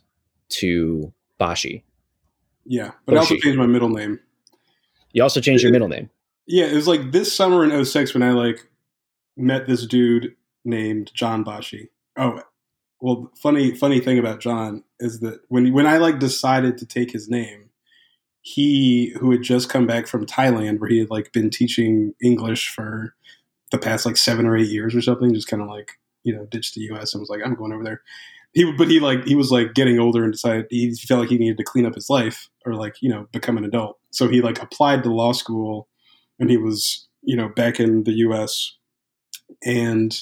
[0.48, 1.84] to Bashi.
[2.64, 2.90] Yeah.
[3.06, 4.18] But I also changed my middle name.
[5.12, 6.10] You also changed your middle name.
[6.46, 8.66] Yeah, it was like this summer in 06 when I like
[9.36, 11.90] met this dude named John Bashi.
[12.16, 12.42] Oh,
[13.02, 17.10] well, funny funny thing about John is that when when I like decided to take
[17.10, 17.70] his name,
[18.42, 22.68] he who had just come back from Thailand where he had like been teaching English
[22.68, 23.14] for
[23.72, 25.92] the past like 7 or 8 years or something, just kind of like,
[26.22, 28.02] you know, ditched the US and was like I'm going over there.
[28.52, 31.38] He but he like he was like getting older and decided he felt like he
[31.38, 33.98] needed to clean up his life or like, you know, become an adult.
[34.12, 35.88] So he like applied to law school
[36.38, 38.76] and he was, you know, back in the US
[39.64, 40.16] and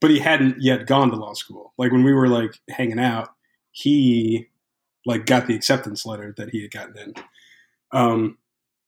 [0.00, 1.72] but he hadn't yet gone to law school.
[1.78, 3.28] Like when we were like hanging out,
[3.72, 4.48] he
[5.06, 7.14] like got the acceptance letter that he had gotten in.
[7.92, 8.38] Um,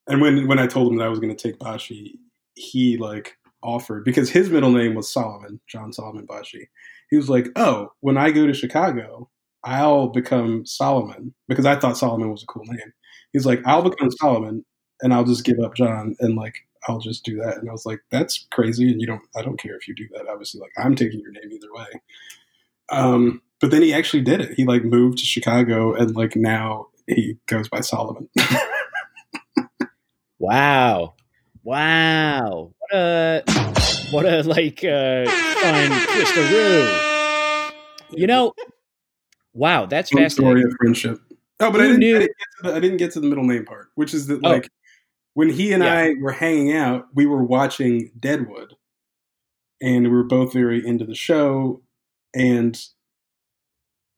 [0.08, 2.18] and when when I told him that I was going to take Bashi,
[2.54, 6.68] he like offered because his middle name was Solomon, John Solomon Bashi.
[7.10, 9.28] He was like, "Oh, when I go to Chicago,
[9.64, 12.92] I'll become Solomon because I thought Solomon was a cool name."
[13.32, 14.64] He's like, "I'll become Solomon,
[15.02, 16.54] and I'll just give up John and like
[16.88, 17.58] I'll just do that.
[17.58, 18.90] And I was like, that's crazy.
[18.90, 20.26] And you don't, I don't care if you do that.
[20.28, 22.00] Obviously, like I'm taking your name either way.
[22.90, 24.54] Um, but then he actually did it.
[24.54, 28.28] He like moved to Chicago and like now he goes by Solomon.
[30.38, 31.14] wow.
[31.64, 32.72] Wow.
[32.78, 33.42] What a,
[34.10, 35.26] what a like, uh,
[35.60, 37.72] fun twistaroo.
[38.12, 38.54] You know,
[39.52, 40.30] wow, that's Fun fascinating.
[40.30, 41.20] story of friendship.
[41.60, 43.44] Oh, but I didn't, I didn't, get to the, I didn't get to the middle
[43.44, 44.60] name part, which is that Oh.
[45.38, 45.94] Like when he and Yeah.
[45.94, 48.74] I were hanging out, we were watching Deadwood,
[49.80, 51.82] and we were both very into the show.
[52.34, 52.80] And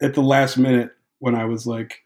[0.02, 2.04] at the last minute, when I was like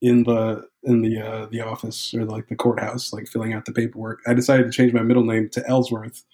[0.00, 3.72] in the in the uh, the office or like the courthouse, like filling out the
[3.72, 6.24] paperwork, I decided to change my middle name to Ellsworth,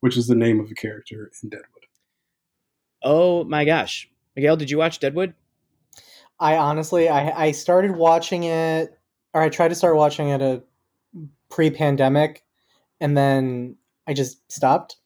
[0.00, 1.86] which is the name of a character in Deadwood.
[3.02, 4.08] Oh my gosh.
[4.34, 5.34] Miguel, did you watch Deadwood?
[6.40, 8.98] I honestly, I I started watching it,
[9.34, 10.62] or I tried to start watching it a
[11.50, 12.44] pre-pandemic,
[13.00, 13.76] and then
[14.06, 14.96] I just stopped.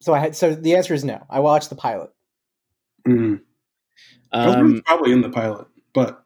[0.00, 0.36] So I had.
[0.36, 1.24] So the answer is no.
[1.30, 2.10] I watched the pilot.
[3.06, 3.40] Mm.
[4.32, 6.24] Ellsworth's Um, probably in the pilot, but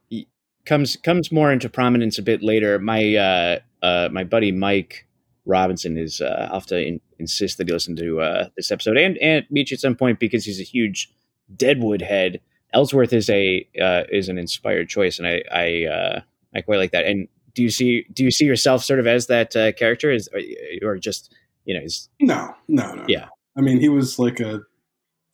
[0.69, 2.79] comes comes more into prominence a bit later.
[2.79, 5.07] My uh, uh, my buddy Mike
[5.47, 8.97] Robinson is uh, I'll have to in, insist that he listen to uh, this episode
[8.97, 11.11] and and meet you at some point because he's a huge
[11.55, 12.41] Deadwood head.
[12.75, 16.21] Ellsworth is a uh, is an inspired choice, and I I uh,
[16.55, 17.07] I quite like that.
[17.07, 17.29] And
[17.59, 20.91] do you see do you see yourself sort of as that uh, character, is or,
[20.91, 21.35] or just
[21.65, 23.05] you know is No, no, no.
[23.09, 23.27] Yeah.
[23.57, 24.61] I mean, he was like a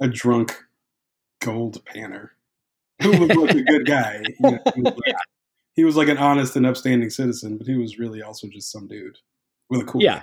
[0.01, 0.57] a drunk
[1.43, 2.31] gold panner
[3.03, 4.23] who was like a good guy.
[4.41, 5.15] You know, he, was like,
[5.77, 8.89] he was like an honest and upstanding citizen, but he was really also just some
[8.89, 9.19] dude
[9.69, 10.03] with a cool.
[10.03, 10.23] yeah name.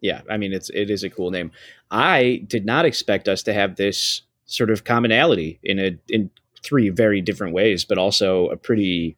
[0.00, 1.50] yeah i mean it's it is a cool name
[1.92, 6.28] i did not expect us to have this sort of commonality in a in
[6.62, 9.16] three very different ways but also a pretty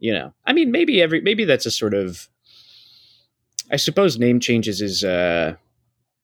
[0.00, 2.28] you know i mean maybe every maybe that's a sort of
[3.70, 5.56] i suppose name changes is a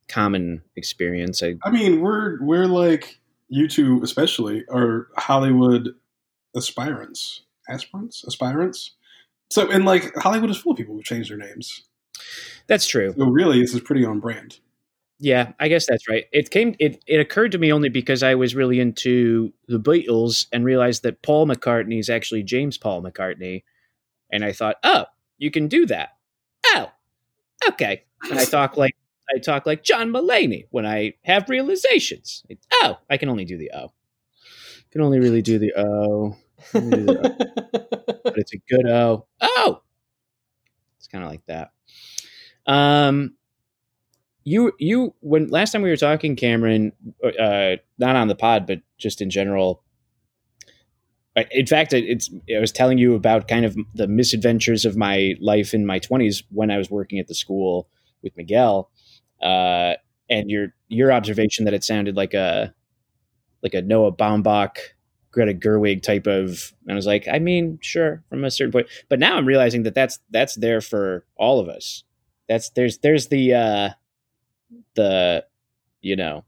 [0.08, 3.18] common experience i I mean, we're we're like
[3.48, 5.90] you two, especially, are Hollywood
[6.56, 8.92] aspirants, aspirants, aspirants.
[9.50, 11.84] So, and like Hollywood is full of people who change their names.
[12.66, 14.58] that's true So, really, this is pretty on brand.
[15.18, 16.24] Yeah, I guess that's right.
[16.32, 20.46] It came it it occurred to me only because I was really into the Beatles
[20.52, 23.62] and realized that Paul McCartney is actually James Paul McCartney.
[24.30, 25.06] And I thought, "Oh,
[25.38, 26.10] you can do that."
[26.68, 26.90] Oh.
[27.68, 28.04] Okay.
[28.30, 28.96] And I talk like
[29.34, 32.44] I talk like John Mulaney when I have realizations.
[32.72, 33.92] Oh, I can only do the O.
[34.90, 36.36] Can only really do the O.
[36.72, 39.26] Do the O but it's a good O.
[39.40, 39.82] Oh,
[40.98, 41.72] it's kind of like that.
[42.66, 43.34] Um,
[44.46, 46.92] you you when last time we were talking, Cameron,
[47.22, 49.82] uh, not on the pod, but just in general.
[51.50, 55.74] In fact, it's I was telling you about kind of the misadventures of my life
[55.74, 57.88] in my twenties when I was working at the school
[58.22, 58.88] with Miguel,
[59.42, 59.94] uh,
[60.30, 62.72] and your your observation that it sounded like a
[63.64, 64.76] like a Noah Baumbach
[65.32, 68.86] Greta Gerwig type of and I was like I mean sure from a certain point
[69.08, 72.04] but now I'm realizing that that's that's there for all of us
[72.48, 73.88] that's there's there's the uh
[74.94, 75.44] the
[76.00, 76.44] you know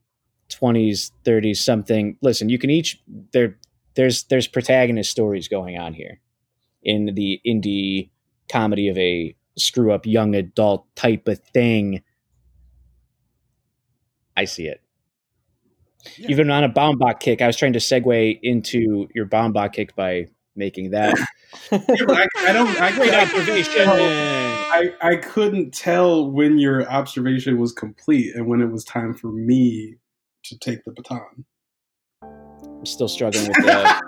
[0.51, 2.17] 20s 30s something.
[2.23, 3.01] Listen you can each
[3.33, 3.59] there
[3.95, 6.21] there's there's protagonist stories going on here
[6.83, 8.11] in the indie
[8.49, 12.03] comedy of a screw up young adult type of thing.
[14.37, 14.81] I see it.
[16.17, 16.31] Yeah.
[16.31, 20.29] even on a Baumbach kick, I was trying to segue into your Baumbach kick by
[20.59, 21.15] making that
[21.73, 22.81] Yeah, I, I don't.
[22.81, 23.89] I, great I, observation.
[23.89, 29.29] I, I couldn't tell when your observation was complete and when it was time for
[29.29, 29.97] me
[30.45, 31.45] to take the baton.
[32.23, 34.03] I'm still struggling with the,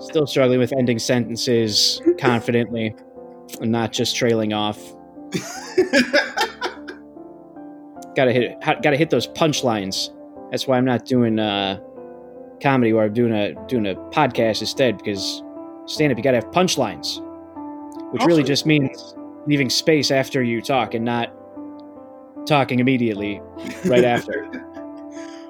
[0.00, 2.94] still struggling with ending sentences confidently.
[3.60, 4.78] and not just trailing off.
[8.14, 10.10] gotta hit gotta hit those punchlines.
[10.50, 11.80] That's why I'm not doing uh,
[12.62, 15.42] comedy where I'm doing a doing a podcast instead because
[15.86, 17.20] stand up you gotta have punchlines,
[18.12, 19.14] which really just means
[19.46, 21.32] leaving space after you talk and not
[22.46, 23.40] talking immediately
[23.84, 24.48] right after.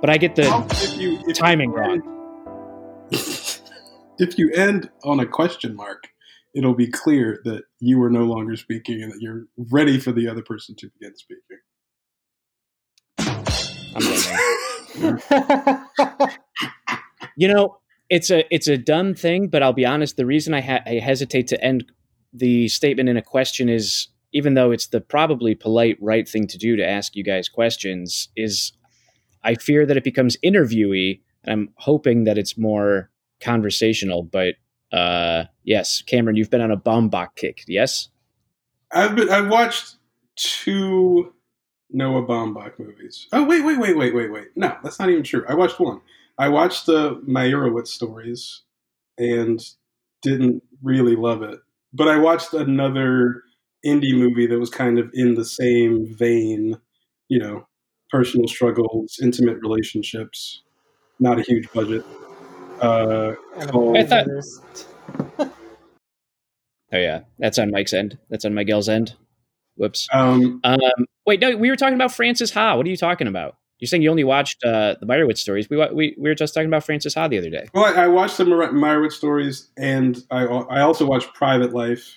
[0.01, 0.43] But I get the
[0.73, 2.03] if you, if timing you wrong.
[4.19, 6.09] if you end on a question mark,
[6.57, 10.27] it'll be clear that you are no longer speaking and that you're ready for the
[10.27, 11.61] other person to begin speaking.
[13.95, 14.03] I'm
[16.09, 16.29] done.
[17.37, 17.79] You know,
[18.09, 20.17] it's a it's a dumb thing, but I'll be honest.
[20.17, 21.91] The reason I, ha- I hesitate to end
[22.33, 26.59] the statement in a question is, even though it's the probably polite, right thing to
[26.59, 28.73] do to ask you guys questions, is
[29.43, 33.11] I fear that it becomes interviewee, and I'm hoping that it's more
[33.41, 34.23] conversational.
[34.23, 34.55] But
[34.93, 37.65] uh, yes, Cameron, you've been on a Baumbach kick.
[37.67, 38.09] Yes,
[38.91, 39.97] I've been I've watched
[40.37, 41.33] two
[41.91, 43.27] Noah Baumbach movies.
[43.33, 44.49] Oh wait, wait, wait, wait, wait, wait.
[44.55, 45.45] No, that's not even true.
[45.49, 46.01] I watched one.
[46.39, 48.63] I watched the Meyerowitz stories
[49.19, 49.61] and
[50.23, 51.59] didn't really love it.
[51.93, 53.43] But I watched another
[53.85, 56.79] indie movie that was kind of in the same vein,
[57.29, 57.67] you know,
[58.11, 60.63] personal struggles, intimate relationships,
[61.21, 62.05] not a huge budget.
[62.81, 63.33] Uh,
[63.69, 64.27] called- I thought-
[65.39, 65.51] oh
[66.93, 68.19] yeah, that's on Mike's end.
[68.31, 69.15] That's on Miguel's end.
[69.77, 70.09] Whoops.
[70.13, 70.79] um, Um,
[71.27, 72.77] wait, no, we were talking about Frances Ha.
[72.77, 73.57] What are you talking about?
[73.83, 75.69] You're saying you only watched uh, the Meyerowitz stories.
[75.69, 77.67] We, we we were just talking about Frances Ha the other day.
[77.75, 82.17] Well, I, I watched the Meyerowitz stories, and I I also watched Private Life,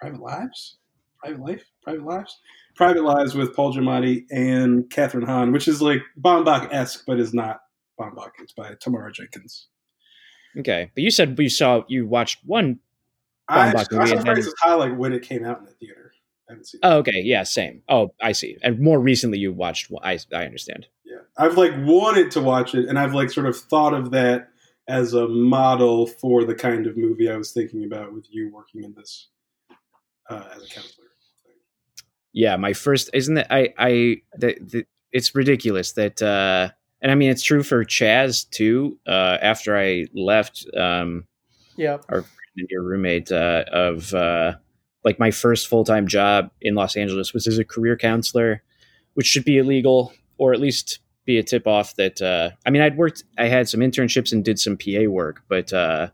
[0.00, 0.78] Private Lives,
[1.20, 2.40] Private Life, Private Lives,
[2.74, 7.32] Private Lives with Paul Giamatti and Kathryn Hahn, which is like Baumbach esque, but is
[7.32, 7.60] not
[8.00, 8.32] Baumbach.
[8.42, 9.68] It's by Tamara Jenkins.
[10.58, 12.80] Okay, but you said you saw you watched one.
[13.48, 16.14] I, I movie saw Frances Ha like when it came out in the theater.
[16.48, 16.80] I haven't seen.
[16.82, 17.82] Oh, okay, yeah, same.
[17.88, 18.56] Oh, I see.
[18.60, 19.92] And more recently, you watched.
[20.02, 20.88] I I understand.
[21.16, 24.48] Yeah, I've like wanted to watch it, and I've like sort of thought of that
[24.88, 28.84] as a model for the kind of movie I was thinking about with you working
[28.84, 29.28] in this
[30.30, 31.06] uh, as a counselor.
[32.32, 33.46] Yeah, my first isn't it?
[33.50, 36.22] I I the, the, it's ridiculous that.
[36.22, 36.70] uh
[37.02, 38.98] and I mean, it's true for Chaz too.
[39.06, 41.26] Uh, after I left, um,
[41.76, 41.98] yeah.
[42.08, 42.24] and
[42.70, 44.54] your roommate uh, of uh,
[45.04, 48.62] like my first full time job in Los Angeles was as a career counselor,
[49.14, 52.22] which should be illegal or at least be a tip off that.
[52.22, 55.72] Uh, I mean, I'd worked, I had some internships and did some PA work, but
[55.72, 56.08] uh,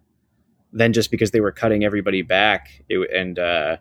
[0.73, 3.77] then just because they were cutting everybody back it, and uh,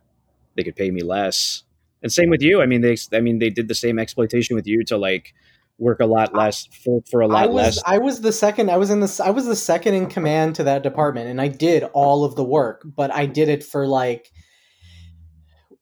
[0.55, 1.63] they could pay me less.
[2.03, 2.61] And same with you.
[2.61, 5.33] I mean, they, I mean, they did the same exploitation with you to like
[5.77, 7.83] work a lot less for, for a lot I was less.
[7.85, 10.63] I was the second I was in the I was the second in command to
[10.65, 14.31] that department and I did all of the work, but I did it for like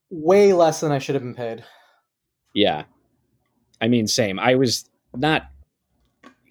[0.09, 1.65] way less than I should have been paid.
[2.53, 2.85] Yeah.
[3.81, 4.39] I mean, same.
[4.39, 5.49] I was not.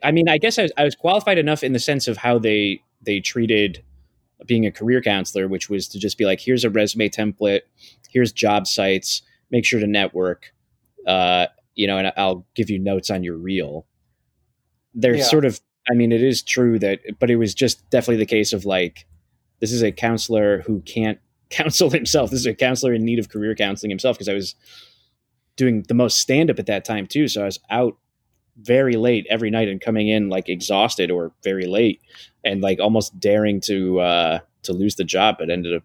[0.03, 2.39] I mean, I guess I was, I was qualified enough in the sense of how
[2.39, 3.83] they they treated
[4.47, 7.63] being a career counselor, which was to just be like, here's a resume template,
[8.11, 10.53] here's job sites, make sure to network,
[11.07, 13.87] uh, you know, and I'll give you notes on your reel.
[14.95, 15.25] There's Yeah.
[15.25, 18.53] sort of, I mean, it is true that, but it was just definitely the case
[18.53, 19.07] of like,
[19.61, 21.19] this is a counselor who can't
[21.51, 22.31] counsel himself.
[22.31, 24.55] This is a counselor in need of career counseling himself because I was
[25.57, 27.27] doing the most stand up at that time too.
[27.27, 27.97] So I was out
[28.61, 32.01] very late every night and coming in like exhausted or very late
[32.45, 35.85] and like almost daring to uh to lose the job but ended up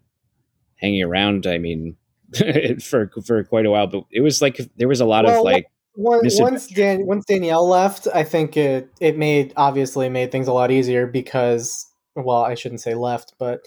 [0.76, 1.96] hanging around i mean
[2.82, 5.44] for for quite a while but it was like there was a lot Well, of
[5.44, 5.66] like
[5.96, 10.52] Once, once Dan once Danielle left, I think it it made obviously made things a
[10.52, 13.60] lot easier because well, I shouldn't say left, but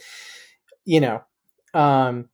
[0.86, 1.24] you know,
[1.74, 2.30] um,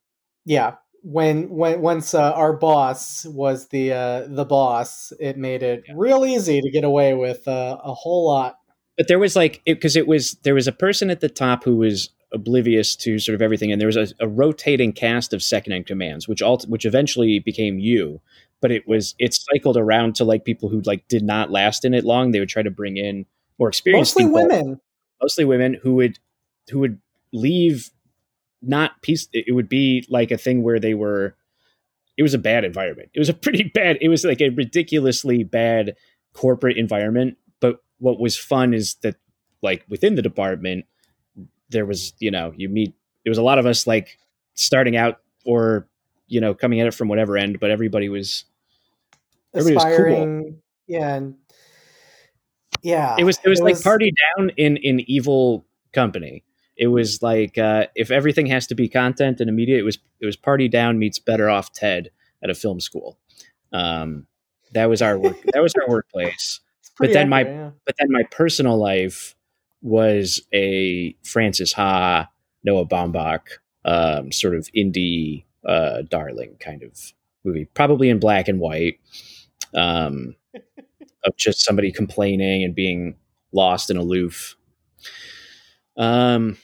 [0.46, 0.76] yeah.
[1.04, 5.93] When when once uh, our boss was the uh, the boss, it made it Yeah.
[5.97, 8.58] real easy to get away with uh, a whole lot.
[8.97, 11.76] but there was like because it, was there was a person at the top who
[11.76, 15.74] was oblivious to sort of everything and there was a, a rotating cast of second
[15.74, 18.20] in commands which alt, which eventually became you
[18.62, 21.93] but it was it cycled around to like people who like did not last in
[21.93, 23.26] it long they would try to bring in
[23.60, 24.82] more experienced Mostly people women.
[25.22, 26.18] mostly women who would
[26.72, 26.99] who would
[27.34, 27.91] leave
[28.64, 31.36] not peace it would be like a thing where they were
[32.18, 35.43] it was a bad environment it was a pretty bad it was like a ridiculously
[35.43, 35.95] bad
[36.34, 39.16] corporate environment but what was fun is that
[39.61, 40.86] like within the department
[41.70, 42.93] there was you know you meet
[43.24, 44.18] there was a lot of us like
[44.53, 45.88] starting out or
[46.28, 48.45] you know coming at it from whatever end but everybody was
[49.53, 49.91] Everybody was cool.
[49.93, 50.61] aspiring.
[50.88, 51.36] Yeah, and
[52.82, 53.16] yeah.
[53.18, 56.43] it was it was like party down in in evil company
[56.84, 60.26] It was like uh, if everything has to be content and immediate, it was it
[60.26, 62.10] was Party Down meets Better Off Ted
[62.44, 63.18] at a film school.
[63.72, 64.28] Um,
[64.74, 65.38] that was our work.
[65.54, 66.60] that was our workplace.
[67.00, 67.72] But then my- yeah.
[67.86, 69.34] But then my personal life
[69.82, 72.30] was a Frances Ha,
[72.66, 73.48] Noah Baumbach,
[73.86, 77.14] um, sort of indie uh, darling kind of
[77.46, 79.00] movie, probably in black and white,
[79.74, 80.36] um,
[81.26, 83.16] of just somebody complaining and being
[83.54, 84.58] lost and aloof.
[85.98, 86.58] Um,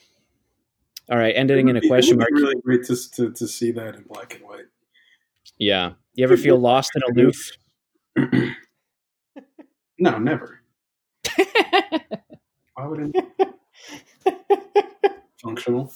[1.09, 2.43] all right, ending in a It would it question would mark.
[2.43, 4.65] Really great to, to to see that in black and white.
[5.57, 7.51] Yeah, you ever feel lost and aloof?
[9.99, 10.61] no, never.
[12.75, 13.49] Why would it
[15.41, 15.91] functional?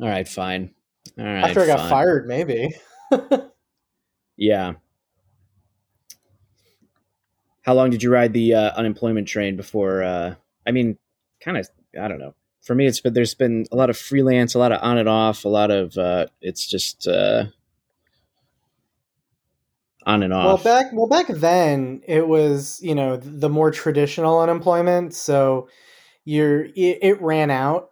[0.00, 0.74] All right, fine.
[1.18, 1.90] All right, After I got fine.
[1.90, 2.74] fired, maybe.
[4.36, 4.72] Yeah.
[7.60, 10.02] How long did you ride the uh, unemployment train before?
[10.02, 10.34] Uh,
[10.66, 10.98] I mean,
[11.40, 11.68] kind of.
[12.00, 12.34] I don't know.
[12.62, 15.08] For me, it's been there's been a lot of freelance, a lot of on and
[15.08, 15.96] off, a lot of.
[15.98, 17.46] Uh, it's just uh,
[20.06, 20.64] on and off.
[20.64, 25.68] Well, back well back then it was you know the more traditional unemployment, so
[26.24, 27.90] you're it, it ran out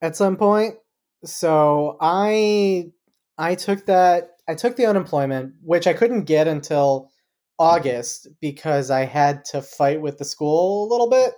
[0.00, 0.76] at some point.
[1.24, 2.92] So I
[3.38, 7.10] I took that I took the unemployment, which I couldn't get until
[7.58, 11.34] August because I had to fight with the school a little bit.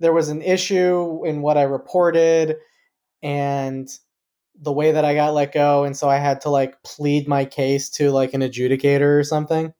[0.00, 2.56] There was an issue in what I reported
[3.22, 3.88] and
[4.60, 7.44] the way that I got let go, and so I had to like plead my
[7.44, 9.72] case to like an adjudicator or something.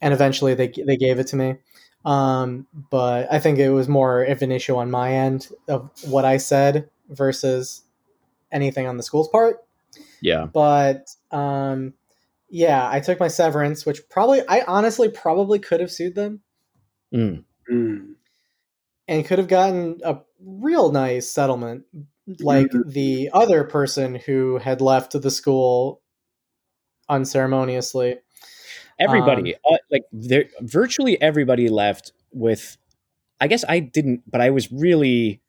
[0.00, 1.56] And eventually, they they gave it to me.
[2.04, 6.24] Um, but I think it was more of an issue on my end of what
[6.24, 7.82] I said versus
[8.52, 9.58] anything on the school's part.
[10.22, 10.46] yeah.
[10.46, 11.94] But um,
[12.48, 16.42] yeah, I took my severance, which probably I honestly probably could have sued them
[17.14, 17.44] Mm.
[17.70, 18.14] Mm.
[19.08, 21.84] And could have gotten a real nice settlement
[22.40, 22.92] like Mhm.
[22.92, 26.02] the other person who had left the school
[27.08, 28.18] unceremoniously.
[28.98, 32.76] Everybody, uh, like there, virtually everybody left with.
[33.40, 35.40] I guess I didn't, but I was really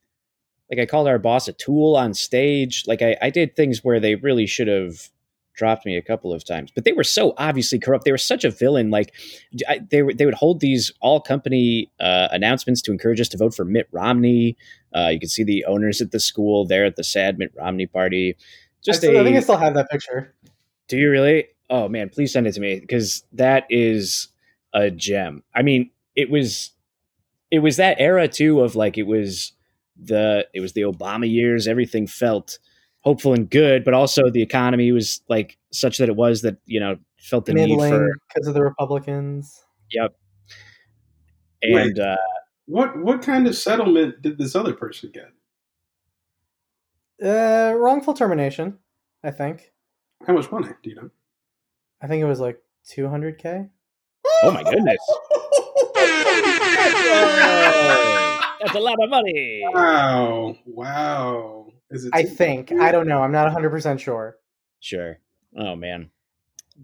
[0.70, 2.84] like I called our boss a tool on stage.
[2.86, 5.10] Like I, I did things where they really should have
[5.60, 8.06] dropped me a couple of times, but they were so obviously corrupt.
[8.06, 8.90] They were such a villain.
[8.90, 9.14] Like
[9.68, 13.38] I, they were, they would hold these all company uh, announcements to encourage us to
[13.38, 14.56] vote for Mitt Romney.
[14.96, 17.86] Uh, you can see the owners at the school there at the sad Mitt Romney
[17.86, 18.36] party.
[18.84, 20.34] Just I, still- a, I think I still have that picture.
[20.88, 21.48] do you really?
[21.70, 24.30] Oh man, please send it to me because that is
[24.74, 25.44] a gem.
[25.54, 26.72] I mean, it was
[27.52, 29.52] it was that era too of like it was
[30.02, 31.68] the it was the Obama years.
[31.68, 32.58] Everything felt
[33.02, 36.80] hopeful and good, but also the economy was like such that it was that you
[36.80, 39.64] know felt the need for because of the Republicans.
[39.92, 40.16] yep.
[41.64, 41.88] Wait.
[41.88, 42.18] And uh,
[42.66, 45.32] What what kind of settlement did this other person get?
[47.22, 48.80] Uh, wrongful termination,
[49.24, 49.74] I think.
[50.26, 50.70] How much money?
[50.82, 51.10] Do you know?
[52.02, 52.62] I think it was like
[52.96, 53.70] 200k.
[54.44, 54.98] oh my goodness,
[58.62, 59.62] that's a lot of money.
[59.74, 60.56] Wow!
[60.66, 61.59] Wow!
[61.92, 62.12] Is it?
[62.14, 62.72] I think.
[62.72, 63.22] I don't know.
[63.22, 64.38] I'm not 100% sure.
[64.80, 65.20] Sure.
[65.58, 66.10] Oh man.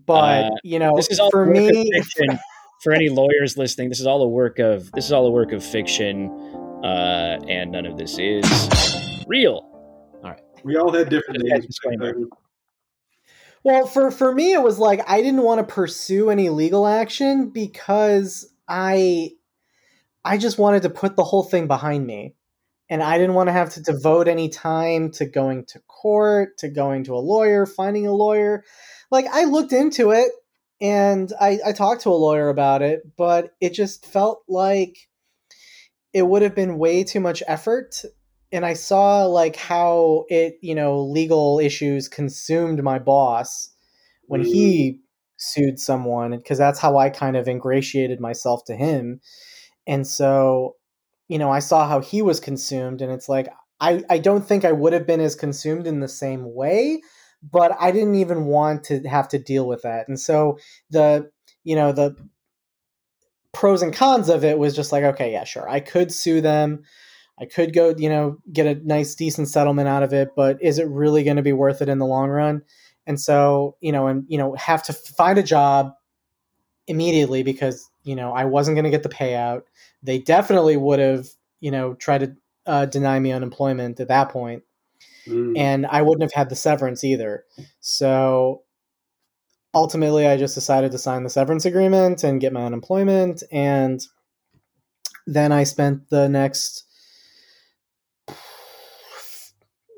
[0.05, 2.37] But, Uh, you know, this is all for the work of me,
[2.83, 5.51] for any lawyers listening this is all a work of this is all a work
[5.53, 6.29] of fiction
[6.83, 8.43] uh and none of this is
[9.27, 9.61] real
[10.23, 10.41] All right.
[10.63, 11.51] We all had different names.
[11.61, 12.13] back disclaimer.
[12.13, 12.29] then.
[13.63, 17.49] Well, for for me, it was like I didn't want to pursue any legal action
[17.49, 19.31] because I
[20.23, 22.35] I just wanted to put the whole thing behind me,
[22.89, 26.69] and I didn't want to have to devote any time to going to court, to
[26.69, 28.63] going to a lawyer, finding a lawyer.
[29.11, 30.31] Like I looked into it
[30.79, 34.97] and I, I talked to a lawyer about it, but it just felt like
[36.13, 38.03] it would have been way too much effort
[38.51, 43.69] and I saw like how it, you know, legal issues consumed my boss
[44.27, 44.97] when he mm.
[45.37, 49.19] sued someone because that's how I kind of ingratiated myself to him.
[49.87, 50.75] And so,
[51.27, 53.47] you know, I saw how he was consumed and it's like
[53.79, 57.01] I I don't think I would have been as consumed in the same way,
[57.41, 60.07] but I didn't even want to have to deal with that.
[60.07, 60.57] And so
[60.89, 61.29] the,
[61.63, 62.15] you know, the
[63.53, 65.67] pros and cons of it was just like okay, yeah, sure.
[65.69, 66.83] I could sue them.
[67.39, 70.79] I could go, you know, get a nice, decent settlement out of it, but is
[70.79, 72.61] it really going to be worth it in the long run?
[73.05, 75.91] And so, you know, and you know, have to find a job
[76.87, 79.63] immediately because you know I wasn't going to get the payout.
[80.01, 81.27] They definitely would have,
[81.59, 82.35] you know, tried to
[82.65, 84.63] uh, deny me unemployment at that point,
[85.27, 85.57] Mm.
[85.57, 87.45] and I wouldn't have had the severance either.
[87.79, 88.61] So
[89.73, 93.99] ultimately, I just decided to sign the severance agreement and get my unemployment, and
[95.27, 96.83] then I spent the next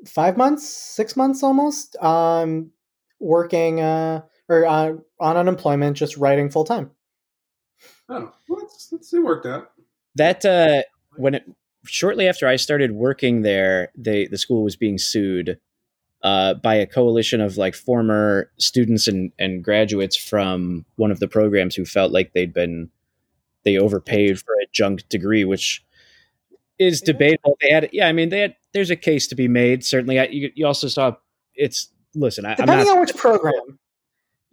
[0.06, 2.70] five months, six months almost, um,
[3.20, 6.90] working uh, or uh, on unemployment, just writing full time.
[8.08, 9.72] Oh, well, that's, that's, it worked out.
[10.14, 10.82] That uh,
[11.16, 11.44] when it
[11.84, 15.58] shortly after I started working there, they the school was being sued
[16.22, 21.28] uh, by a coalition of like former students and, and graduates from one of the
[21.28, 22.90] programs who felt like they'd been
[23.64, 25.84] they overpaid for a junk degree, which
[26.78, 27.56] is debatable.
[27.60, 28.56] They had, yeah, I mean, they had.
[28.72, 29.84] There's a case to be made.
[29.84, 31.16] Certainly, I, you, you also saw
[31.54, 31.92] it's.
[32.14, 33.78] Listen, I, depending not, on which program.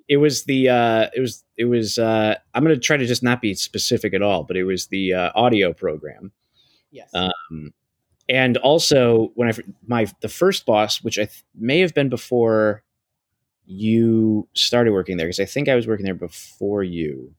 [0.07, 0.69] It was the.
[0.69, 1.43] Uh, it was.
[1.57, 1.97] It was.
[1.97, 4.87] Uh, I'm going to try to just not be specific at all, but it was
[4.87, 6.31] the uh, audio program.
[6.91, 7.09] Yes.
[7.13, 7.73] Um,
[8.29, 9.53] and also when I
[9.85, 12.83] my the first boss, which I th- may have been before
[13.65, 17.33] you started working there, because I think I was working there before you,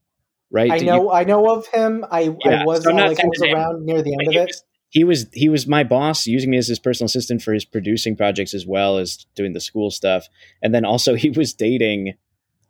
[0.51, 0.69] right?
[0.71, 2.05] I Did know, you- I know of him.
[2.11, 4.47] I, Yeah, I was so like I was around near the end but of it.
[4.47, 7.65] was, he was he was my boss, using me as his personal assistant for his
[7.65, 10.27] producing projects as well as doing the school stuff.
[10.61, 12.15] And then also he was dating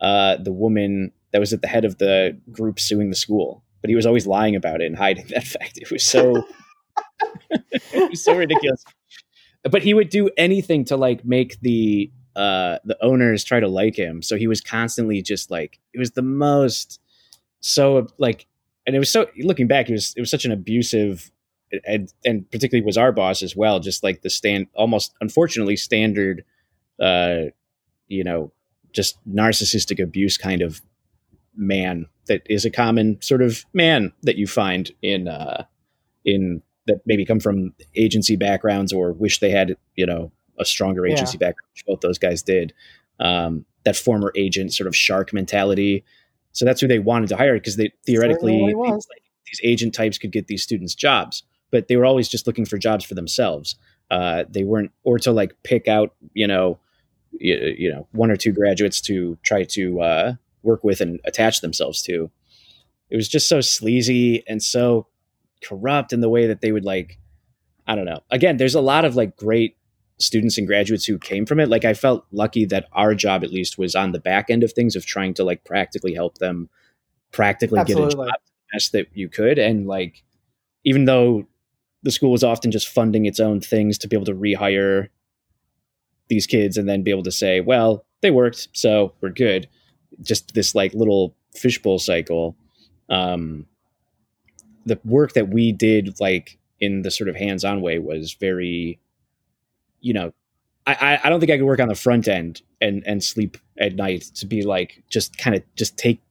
[0.02, 3.90] uh, the woman that was at the head of the group suing the school, but
[3.90, 5.78] he was always lying about it and hiding that fact.
[5.78, 6.44] It was so
[7.50, 8.84] it was so ridiculous.
[9.64, 13.96] But he would do anything to like make the uh the owners try to like
[13.96, 14.22] him.
[14.22, 17.00] So he was constantly just like it was the most
[17.60, 18.48] so like
[18.86, 21.32] and it was so looking back it was it was such an abusive
[21.86, 26.44] and and particularly was our boss as well just like the stand almost unfortunately standard
[27.02, 27.44] uh
[28.08, 28.52] you know
[28.98, 30.82] just narcissistic abuse kind of
[31.56, 35.64] man that is a common sort of man that you find in uh
[36.26, 41.06] in that maybe come from agency backgrounds or wish they had you know a stronger
[41.08, 41.14] Yeah.
[41.14, 42.74] agency background which both those guys did.
[43.20, 46.04] Um that former agent sort of shark mentality.
[46.52, 50.18] So that's who they wanted to hire because they theoretically these, like, these agent types
[50.18, 53.76] could get these students jobs but they were always just looking for jobs for themselves.
[54.10, 56.80] Uh, they weren't or to like pick out you know
[57.32, 61.62] you, you know one or two graduates to try to uh, work with and attach
[61.62, 62.30] themselves to.
[63.10, 65.08] It was just so sleazy and so
[65.64, 67.18] corrupt in the way that they would like
[67.88, 68.22] i don't know.
[68.30, 69.76] Again there's a lot of like great
[70.20, 71.70] students and graduates who came from it.
[71.70, 74.74] Like i felt lucky that our job at least was on the back end of
[74.74, 76.70] things of trying to like practically help them
[77.32, 78.38] practically get a job the
[78.74, 79.58] best that you could.
[79.58, 80.24] And like
[80.84, 81.48] even though
[82.04, 85.10] the school was often just funding its own things to be able to rehire
[86.30, 89.68] these kids and then be able to say well they worked so we're good
[90.22, 92.56] just this like little fishbowl cycle
[93.10, 93.66] um
[94.86, 99.00] the work that we did like in the sort of hands-on way was very
[100.02, 100.34] you know
[100.86, 103.58] I, I i don't think i could work on the front end and and sleep
[103.80, 106.22] at night to be like just kind of just take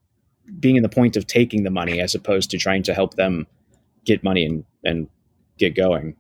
[0.61, 3.47] being in the point of taking the money as opposed to trying to help them
[4.05, 5.09] get money and and
[5.59, 6.15] get going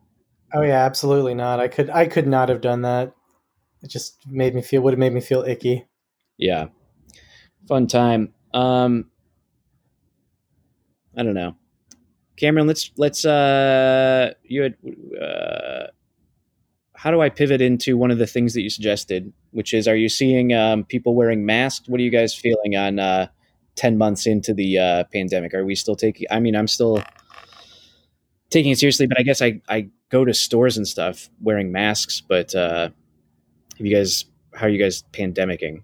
[0.52, 1.60] Oh yeah, absolutely not.
[1.60, 3.12] I could I could not have done that.
[3.86, 5.86] It just made me feel would have made me feel icky.
[6.36, 6.66] yeah.
[7.68, 8.34] Fun time.
[8.52, 9.10] Um
[11.16, 11.54] i don't know.
[12.36, 14.74] Cameron let's let's uh you had
[15.22, 15.86] uh
[16.94, 19.94] how do i pivot into one of the things that you suggested which is are
[19.94, 21.88] you seeing um people wearing masks?
[21.88, 23.28] What are you guys feeling on uh
[23.76, 25.54] 10 months into the uh pandemic?
[25.54, 27.00] Are we still taking i mean i'm still
[28.50, 32.20] taking it seriously but i guess i i go to stores and stuff wearing masks
[32.20, 32.88] but uh
[33.76, 34.24] have you guys
[34.54, 35.82] how are you guys pandemicing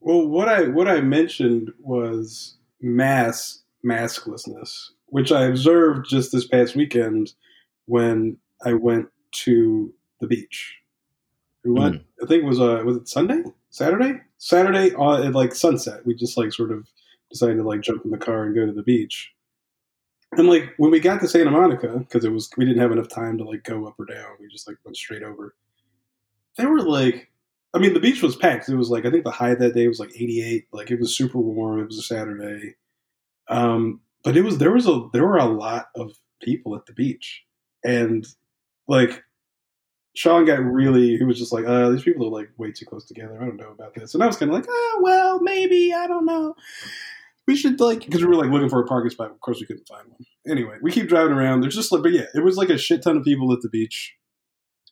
[0.00, 6.76] Well, what I what I mentioned was mass masklessness, which I observed just this past
[6.76, 7.32] weekend
[7.86, 9.08] when I went
[9.44, 10.74] to the beach.
[11.64, 12.02] We went.
[12.22, 16.04] I think it was uh was it Sunday, Saturday, Saturday uh, at like sunset.
[16.04, 16.86] We just like sort of
[17.30, 19.32] decided to like jump in the car and go to the beach.
[20.32, 23.08] And like when we got to Santa Monica, because it was we didn't have enough
[23.08, 24.36] time to like go up or down.
[24.40, 25.54] We just like went straight over.
[26.58, 27.30] There were like
[27.74, 28.68] I mean, the beach was packed.
[28.68, 30.66] It was like I think the high that day was like 88.
[30.72, 31.80] Like it was super warm.
[31.80, 32.76] It was a Saturday,
[33.48, 36.92] um, but it was there was a there were a lot of people at the
[36.92, 37.44] beach,
[37.84, 38.24] and
[38.86, 39.24] like
[40.14, 43.04] Sean got really he was just like, uh, these people are like way too close
[43.06, 43.36] together.
[43.40, 46.06] I don't know about this, and I was kind of like, oh well, maybe I
[46.06, 46.54] don't know.
[47.48, 49.32] We should like because we were like looking for a parking spot.
[49.32, 50.24] Of course, we couldn't find one.
[50.48, 51.60] Anyway, we keep driving around.
[51.60, 53.68] There's just like, but yeah, it was like a shit ton of people at the
[53.68, 54.14] beach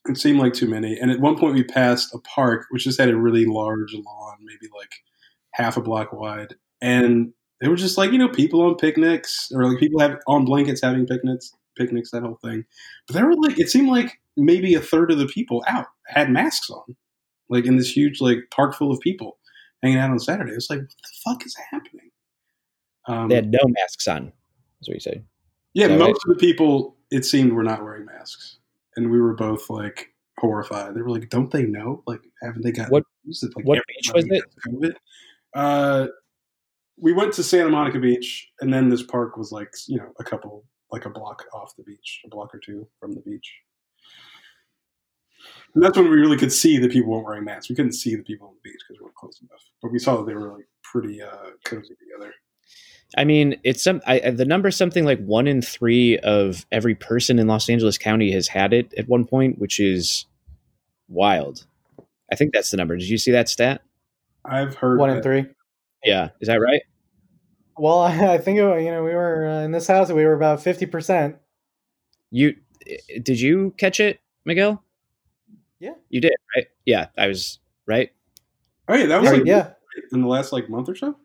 [0.07, 0.97] it seemed like too many.
[0.97, 4.37] And at one point, we passed a park which just had a really large lawn,
[4.41, 4.91] maybe like
[5.51, 9.65] half a block wide, and they were just like you know people on picnics or
[9.65, 12.65] like people have on blankets having picnics, picnics that whole thing.
[13.07, 16.29] But there were like it seemed like maybe a third of the people out had
[16.29, 16.95] masks on,
[17.49, 19.37] like in this huge like park full of people
[19.81, 20.53] hanging out on Saturday.
[20.53, 22.11] It's like what the fuck is happening?
[23.07, 24.31] Um, they had no masks on
[24.81, 25.23] is what you say
[25.73, 28.57] yeah, most of the people it seemed were not wearing masks,
[28.95, 30.95] and we were both like, horrified.
[30.95, 32.03] They were like, "Don't they know?
[32.07, 33.49] Like, haven't they got What- it?
[33.55, 34.95] Like, what beach was has COVID?"
[35.53, 36.07] Uh,
[36.97, 40.23] we went to Santa Monica Beach, and then this park was like you know a
[40.23, 43.51] couple like a block off the beach, a block or two from the beach.
[45.73, 47.69] And that's when we really could see that people weren't wearing masks.
[47.69, 49.99] We couldn't see the people on the beach because we weren't close enough, but we
[49.99, 52.33] saw that they were like pretty uh, cozy together.
[53.17, 56.95] I mean, it's some I, I- the number something like one in three of every
[56.95, 60.25] person in Los Angeles County has had it at one point, which is
[61.07, 61.65] wild.
[62.31, 62.97] I think that's the number.
[62.97, 63.81] Did you see that stat?
[64.45, 65.45] I've heard One in that- three.
[66.03, 66.81] Yeah, is that right?
[67.77, 70.11] Well, I think uh, you know we were uh, in this house.
[70.11, 71.37] We were about fifty percent.
[72.31, 72.55] You
[73.21, 74.83] did you catch it, Miguel?
[75.79, 75.93] Yeah.
[76.09, 76.67] you did, right?
[76.85, 78.11] Yeah, I was right.
[78.87, 79.71] Oh yeah, that was like yeah.
[80.11, 81.15] in the last like month or so.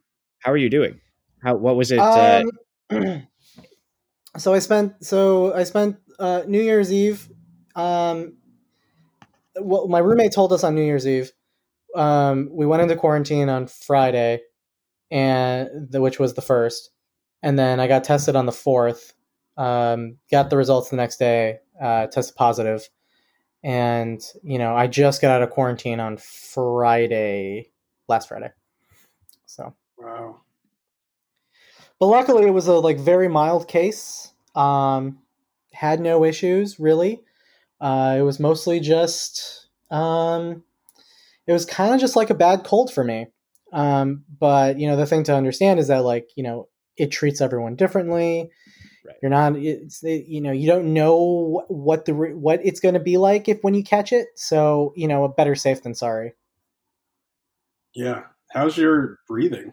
[0.41, 1.01] How are you doing?
[1.43, 2.01] How what was it?
[2.01, 2.43] uh,
[2.91, 3.27] Um,
[4.39, 7.29] so I spent so I spent uh, New Year's Eve.
[7.75, 8.39] Um,
[9.61, 11.33] well, my roommate told us on New Year's Eve.
[11.95, 14.41] Um, we went into quarantine on Friday,
[15.11, 16.91] and the, which was the first,
[17.43, 19.15] and then I got tested on the fourth.
[19.57, 21.59] Um, got the results the next day.
[21.81, 22.89] Uh, tested positive,
[23.63, 27.71] and you know I just got out of quarantine on Friday,
[28.09, 28.51] last Friday.
[29.47, 30.41] So Wow.
[31.99, 35.19] But luckily it was a like very mild case um
[35.73, 37.23] had no issues really
[37.81, 40.63] uh it was mostly just um
[41.47, 43.27] it was kind of just like a bad cold for me
[43.73, 47.41] um but you know the thing to understand is that like you know it treats
[47.41, 48.51] everyone differently
[49.07, 49.17] Right.
[49.23, 53.17] you're not it's you know you don't know what the what it's going to be
[53.17, 56.35] like if when you catch it so you know a better safe than sorry
[57.95, 58.25] Yeah.
[58.51, 59.73] How's your breathing?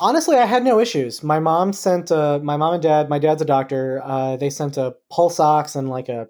[0.00, 1.22] Honestly, I had no issues.
[1.22, 3.08] My mom sent uh, my mom and dad.
[3.08, 4.00] My dad's a doctor.
[4.04, 6.26] Uh, they sent a pulse ox and like a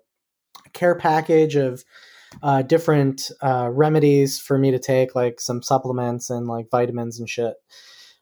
[0.75, 1.83] care package of
[2.43, 7.29] uh, different uh, remedies for me to take, like some supplements and like vitamins and
[7.29, 7.55] shit.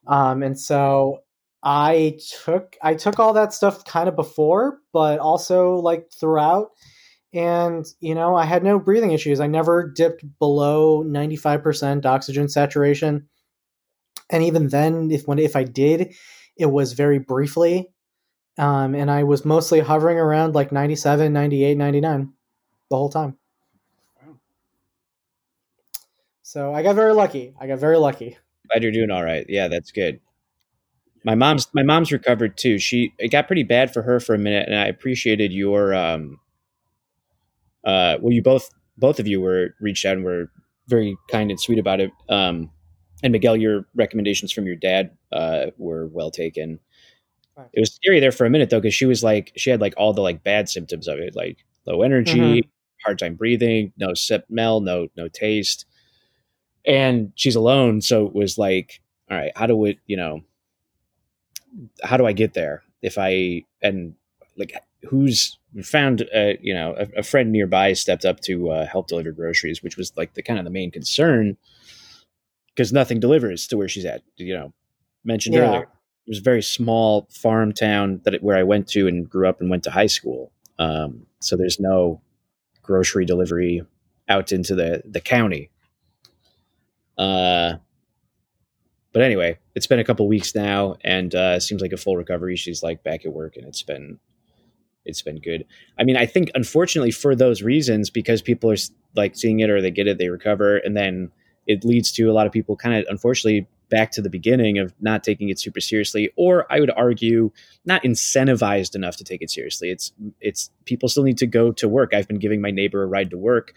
[0.07, 1.18] Um, and so
[1.62, 6.68] I took I took all that stuff kind of before, but also like throughout.
[7.34, 9.40] And you know, I had no breathing issues.
[9.40, 13.28] I never dipped below ninety five percent oxygen saturation
[14.33, 16.14] and even then if when if i did
[16.57, 17.89] it was very briefly
[18.59, 22.33] um, and i was mostly hovering around like 97 98 99
[22.91, 23.37] the whole time
[24.22, 24.37] Wow.
[26.43, 28.37] so i got very lucky i got very lucky
[28.70, 29.45] Glad you're doing all right.
[29.49, 30.20] Yeah, that's good.
[31.24, 32.78] My mom's my mom's recovered too.
[32.78, 36.39] She it got pretty bad for her for a minute, and I appreciated your um.
[37.85, 40.47] Uh, well, you both both of you were reached out and were
[40.87, 42.12] very kind and sweet about it.
[42.28, 42.70] Um,
[43.23, 46.79] and Miguel, your recommendations from your dad uh were well taken.
[47.57, 47.70] Thanks.
[47.75, 49.95] It was scary there for a minute though, because she was like she had like
[49.97, 52.68] all the like bad symptoms of it, like low energy, Mhm.
[53.05, 55.87] hard time breathing, no smell, no no taste
[56.85, 59.01] and she's alone so it was like
[59.31, 60.43] all right how do it you know
[62.03, 64.14] how do i get there if i and
[64.57, 69.07] like who's found uh, you know a, a friend nearby stepped up to uh, help
[69.09, 71.57] deliver groceries which was like the kind of the main concern
[72.75, 74.73] because nothing delivers to where she's at you know
[75.25, 75.62] mentioned Yeah.
[75.68, 79.29] earlier it was a very small farm town that it, where i went to and
[79.29, 82.20] grew up and went to high school um, so there's no
[82.83, 83.83] grocery delivery
[84.29, 85.70] out into the the county
[87.18, 87.75] uh,
[89.12, 92.57] but anyway, it's been a couple weeks now, and uh, seems like a full recovery.
[92.57, 94.18] She's like back at work, and it's been
[95.05, 95.66] it's been good.
[95.99, 98.77] I mean, I think unfortunately for those reasons, because people are
[99.14, 101.31] like seeing it or they get it, they recover, and then
[101.67, 104.95] it leads to a lot of people kind of unfortunately back to the beginning of
[105.01, 107.51] not taking it super seriously, or I would argue
[107.85, 109.91] not incentivized enough to take it seriously.
[109.91, 112.15] It's it's people still need to go to work.
[112.15, 113.75] I've been giving my neighbor a ride to work.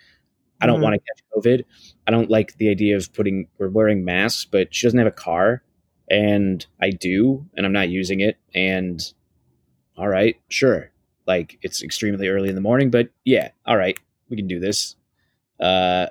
[0.61, 0.83] I don't Mhm.
[0.83, 1.65] want to catch COVID.
[2.07, 5.11] I don't like the idea of putting or wearing masks, but she doesn't have a
[5.11, 5.63] car
[6.09, 8.37] and I do, and I'm not using it.
[8.53, 9.01] And
[9.97, 10.91] all right, sure.
[11.27, 13.97] Like it's extremely early in the morning, but yeah, all right,
[14.29, 14.95] we can do this.
[15.59, 16.07] Uh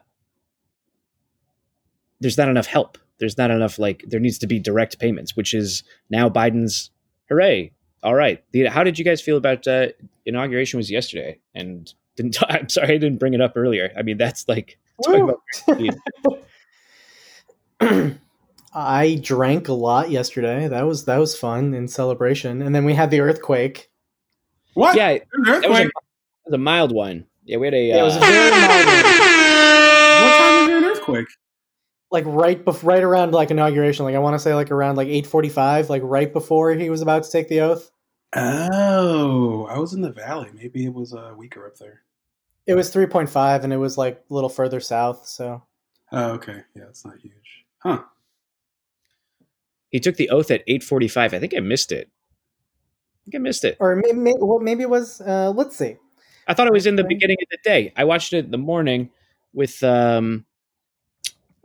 [2.25, 2.97] there's not enough help.
[3.19, 6.91] There's not enough like there needs to be direct payments, which is now Biden's
[7.29, 7.71] hooray.
[8.03, 8.43] All right.
[8.53, 9.89] The, how did you guys feel about uh
[10.25, 13.93] inauguration was yesterday and didn't I'm sorry I didn't bring it up earlier.
[13.95, 15.41] I mean that's like talking about
[18.75, 20.67] I drank a lot yesterday.
[20.67, 23.91] That was that was fun in celebration, and then we had the earthquake.
[24.73, 24.97] What?
[24.97, 25.87] yeah, There's an that was, a, earthquake.
[25.87, 27.27] that was a mild one.
[27.45, 27.87] Yeah, we had a.
[27.87, 29.05] Yeah, it was a uh, very mild one.
[30.25, 31.29] What time is there an earthquake?
[32.11, 34.05] Like right bef- right around like inauguration.
[34.05, 36.91] Like I want to say like around like eight forty five, like right before he
[36.91, 37.91] was about to take the oath.
[38.37, 40.51] Oh, I was in the valley.
[40.55, 42.03] Maybe it was uh, weaker up there.
[42.67, 45.63] It was 3.5 and it was like a little further south, so
[46.13, 46.63] Oh, okay.
[46.75, 47.65] Yeah, it's not huge.
[47.79, 48.03] Huh.
[49.91, 51.35] He took the oath at 8:45.
[51.35, 52.09] I think I missed it.
[52.09, 53.77] I think I missed it.
[53.81, 55.97] or maybe maybe, well, maybe it was uh let's see.
[56.47, 57.93] I thought it was in the beginning of the day.
[57.97, 59.11] I watched it in the morning
[59.53, 60.45] with um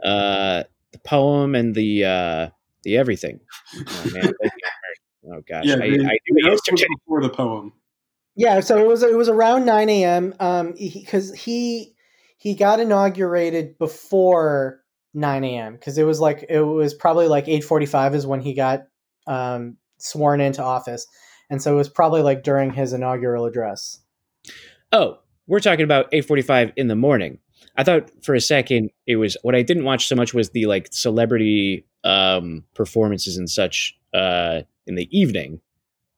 [0.04, 2.50] uh the poem and the uh
[2.84, 3.40] the everything.
[3.76, 4.34] Oh man.
[5.32, 5.66] oh gosh.
[5.66, 6.86] Yeah, I, the, I do the it oath was yesterday.
[7.06, 7.74] before the poem.
[8.36, 10.34] Yeah, so it was it was around 9 a.m.
[10.40, 11.96] Um because he
[12.38, 14.82] he got inaugurated before
[15.14, 15.74] 9 a.m.
[15.74, 18.84] because it was like it was probably like 8:45 is when he got
[19.28, 21.06] um sworn into office.
[21.50, 24.00] And so it was probably like during his inaugural address.
[24.92, 27.40] Oh, we're talking about 8:45 in the morning.
[27.80, 30.66] I thought for a second it was what I didn't watch so much was the
[30.66, 35.62] like celebrity um performances and such uh in the evening.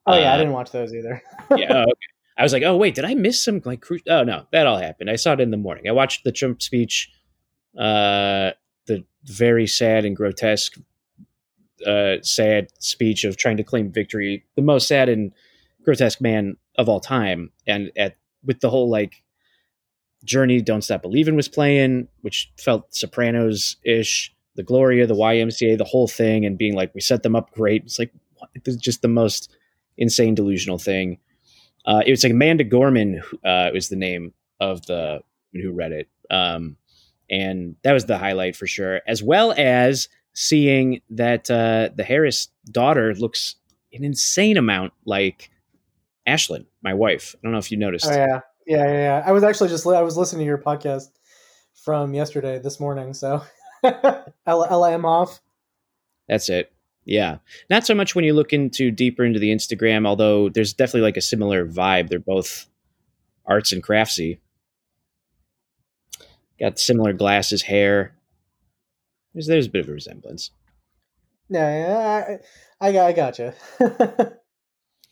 [0.08, 1.22] Oh yeah, I Uh, didn't watch those either.
[1.56, 1.68] yeah.
[1.74, 2.08] Oh, okay.
[2.38, 3.82] I was like, oh wait, did I miss some like?
[3.82, 5.10] Cru- oh no, that all happened.
[5.12, 5.88] I saw it in the morning.
[5.88, 7.12] I watched the Trump speech,
[7.78, 8.52] uh,
[8.88, 10.78] the very sad and grotesque,
[11.86, 15.32] uh, sad speech of trying to claim victory, the most sad and
[15.84, 19.22] grotesque man of all time, and at with the whole like
[20.24, 24.34] journey, don't stop believing was playing, which felt Sopranos ish.
[24.56, 27.84] The Gloria, the YMCA, the whole thing, and being like, we set them up great.
[27.84, 28.50] It's like what?
[28.80, 29.50] Just the most
[29.98, 31.20] insane delusional thing.
[31.86, 35.22] Uh, it was like Amanda Gorman uh, was the name of the
[35.54, 36.76] who read it, um,
[37.30, 39.02] and that was the highlight for sure.
[39.08, 43.56] As well as seeing that uh, the Harris daughter looks
[43.94, 45.50] an insane amount like
[46.28, 47.36] Ashlyn, my wife.
[47.36, 48.08] I don't know if you noticed.
[48.08, 48.42] Oh yeah.
[48.72, 49.24] Yeah, yeah, yeah.
[49.26, 51.10] I was actually just I was listening to your podcast
[51.84, 53.44] from yesterday this morning, so
[53.84, 55.42] L- LM off.
[56.30, 56.72] That's it.
[57.04, 57.40] Yeah.
[57.70, 61.18] Not so much when you look into deeper into the Instagram, although there's definitely like
[61.18, 62.08] a similar vibe.
[62.08, 62.66] They're both
[63.46, 64.40] arts and craftsy.
[66.58, 68.16] Got similar glasses, hair.
[69.34, 70.50] There's there's a bit of a resemblance.
[71.50, 72.38] Yeah, yeah,
[72.80, 73.54] I, I got I gotcha.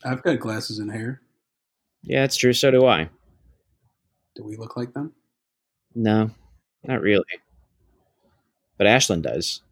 [0.02, 1.20] I've got glasses and hair.
[2.02, 2.54] Yeah, that's true.
[2.54, 3.10] So do I.
[4.40, 5.12] Do we look like them?
[5.94, 6.30] No,
[6.82, 7.26] not really.
[8.78, 9.60] But Ashlyn does.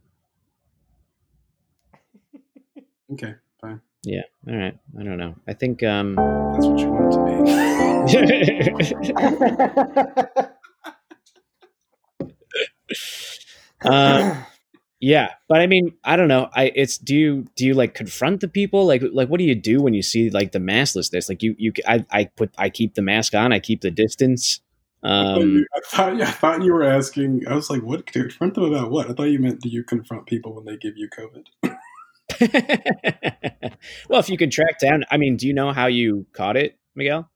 [3.10, 3.80] Okay, fine.
[4.02, 4.24] Yeah.
[4.46, 4.78] All right.
[5.00, 5.34] I don't know.
[5.48, 7.32] I think um That's what you want to be.
[13.88, 14.44] uh,
[15.00, 16.48] yeah, but I mean, I don't know.
[16.54, 18.86] I it's do you do you like confront the people?
[18.86, 21.28] Like like what do you do when you see like the masklessness?
[21.28, 23.52] Like you you I I put I keep the mask on.
[23.52, 24.60] I keep the distance.
[25.04, 27.44] Um I thought I thought you were asking.
[27.48, 28.06] I was like, "What?
[28.08, 30.76] To confront them about what?" I thought you meant do you confront people when they
[30.76, 31.46] give you COVID?
[34.08, 36.78] well, if you can track down, I mean, do you know how you caught it,
[36.94, 37.30] Miguel?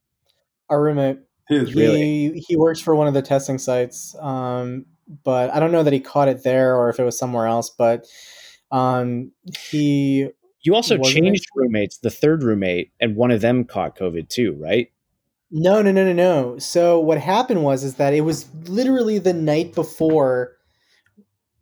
[0.68, 2.44] Our roommate, His he Really?
[2.46, 4.86] he works for one of the testing sites, um,
[5.24, 7.70] but I don't know that he caught it there or if it was somewhere else.
[7.70, 8.06] But
[8.70, 9.32] um,
[9.70, 10.28] he
[10.62, 11.20] You also Wasn't it?
[11.22, 14.90] changed roommates, the third roommate, and one of them caught COVID too, right?
[15.50, 16.58] No, no, no, no, no.
[16.58, 20.56] So what happened was is that it was literally the night before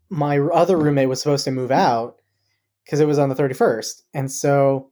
[0.09, 2.17] my other roommate was supposed to move out
[2.85, 4.03] because it was on the 31st.
[4.15, 4.91] And so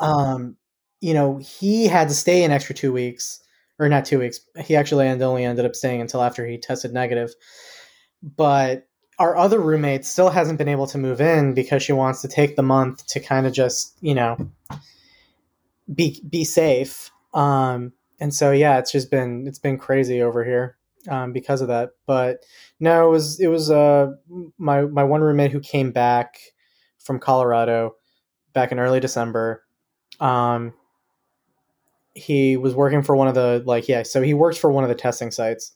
[0.00, 0.56] um
[1.00, 3.40] you know, he had to stay an extra 2 weeks
[3.78, 4.40] or not 2 weeks.
[4.64, 7.34] He actually only ended up staying until after he tested negative.
[8.22, 8.86] But
[9.18, 12.56] our other roommate still hasn't been able to move in because she wants to take
[12.56, 14.36] the month to kind of just, you know,
[15.94, 20.76] be be safe um and so yeah it's just been it's been crazy over here
[21.08, 22.44] um because of that but
[22.80, 24.08] no it was it was uh
[24.58, 26.38] my my one roommate who came back
[26.98, 27.94] from colorado
[28.52, 29.62] back in early december
[30.20, 30.74] um
[32.18, 34.88] he was working for one of the like yeah so he works for one of
[34.90, 35.72] the testing sites.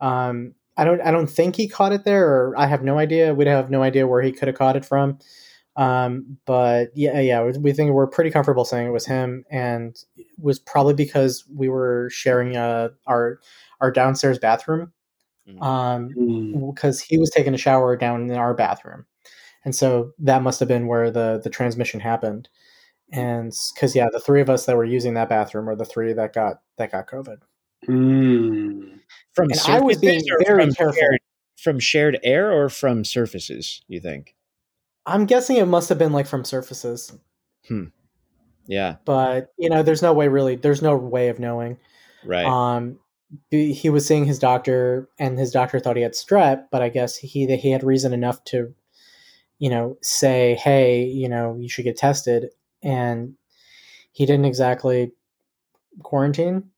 [0.00, 3.34] Um i don't i don't think he caught it there or i have no idea.
[3.34, 5.18] We'd have no idea where he could have caught it from.
[5.76, 9.96] Um, but yeah, yeah, we- we think we're pretty comfortable saying it was him, and
[10.16, 13.40] it was probably because we were sharing uh, our
[13.80, 14.92] our downstairs bathroom,
[15.48, 15.62] Mhm.
[15.62, 16.70] um, Hmm.
[16.70, 19.06] because he was taking a shower down in our bathroom,
[19.64, 22.48] and so that must have been where the the transmission happened,
[23.12, 26.12] and because yeah, the three of us that were using that bathroom are the three
[26.12, 27.38] that got that got COVID.
[27.86, 28.96] Hmm.
[29.34, 30.94] From And I was being very from careful.
[30.94, 31.20] Shared,
[31.56, 34.34] from shared air or from surfaces, you think?
[35.06, 37.12] I'm guessing it must have been like from surfaces,
[37.68, 37.84] hmm.
[38.66, 41.78] Yeah, but you know, there's no way really, there's no way of knowing.
[42.24, 42.46] right.
[42.46, 42.98] Um,
[43.50, 47.16] he was seeing his doctor, and his doctor thought he had strep, but I guess
[47.16, 48.74] he he had reason enough to,
[49.58, 52.50] you know, say, "Hey, you know, you should get tested,"
[52.84, 53.34] and
[54.12, 55.12] he didn't exactly
[56.02, 56.70] quarantine.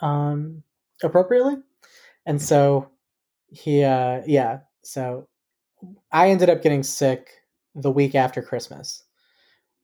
[0.00, 0.62] um,
[1.02, 1.56] appropriately,
[2.26, 2.90] and so
[3.50, 5.28] he, uh, yeah, so
[6.12, 7.30] I ended up getting sick
[7.74, 9.04] the week after Christmas.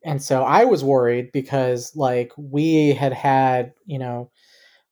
[0.04, 4.30] And so I was worried because like we had had, you know,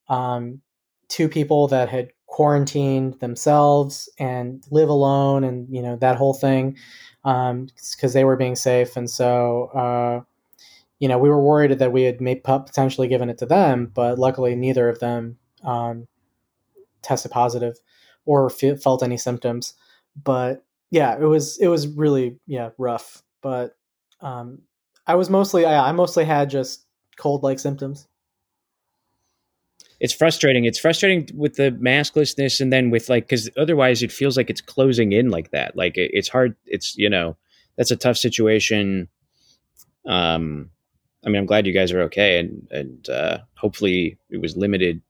[0.09, 0.61] um,
[1.09, 6.77] two people that had quarantined themselves and live alone and, you know, that whole thing
[7.25, 8.97] um, because they were being safe.
[8.97, 10.21] And so, uh,
[10.99, 14.19] you know, we were worried that we had may, potentially given it to them, but
[14.19, 16.07] luckily neither of them um,
[17.03, 17.79] tested positive
[18.25, 19.75] or felt any symptoms.
[20.23, 23.23] But yeah, it was it was really yeah rough.
[23.41, 23.77] But
[24.21, 24.63] um,
[25.07, 28.07] I was mostly I, I mostly had just cold like symptoms.
[30.03, 30.65] It's frustrating.
[30.65, 34.61] It's frustrating with the masklessness, and then with like because otherwise it feels like it's
[34.61, 35.77] closing in like that.
[35.77, 36.57] Like it, it's hard.
[36.67, 37.37] It's you know
[37.77, 39.07] that's a tough situation.
[40.05, 40.71] Um,
[41.25, 45.03] I mean, I'm glad you guys are okay, and and uh, hopefully it was limited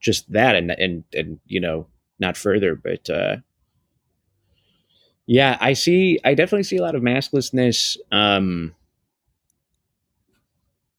[0.00, 1.86] just that, and and and you know
[2.18, 2.74] not further.
[2.74, 3.36] But uh,
[5.24, 6.18] yeah, I see.
[6.24, 7.96] I definitely see a lot of masklessness.
[8.10, 8.74] Um,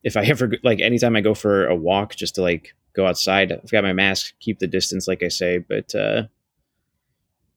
[0.02, 3.52] if I ever like, anytime I go for a walk, just to like go outside,
[3.52, 5.60] I've got my mask, keep the distance, like I say.
[5.60, 6.24] But uh,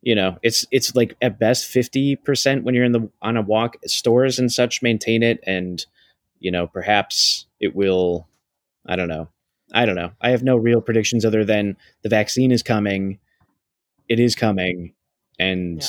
[0.03, 3.43] you know, it's it's like at best fifty percent when you're in the on a
[3.43, 3.77] walk.
[3.87, 5.85] Stores and such maintain it, and
[6.39, 8.29] you know, perhaps it will.
[8.87, 9.29] I don't know.
[9.73, 10.13] I don't know.
[10.21, 13.19] I have no real predictions other than the vaccine is coming.
[14.09, 14.95] It is coming,
[15.39, 15.83] and.
[15.83, 15.89] Yeah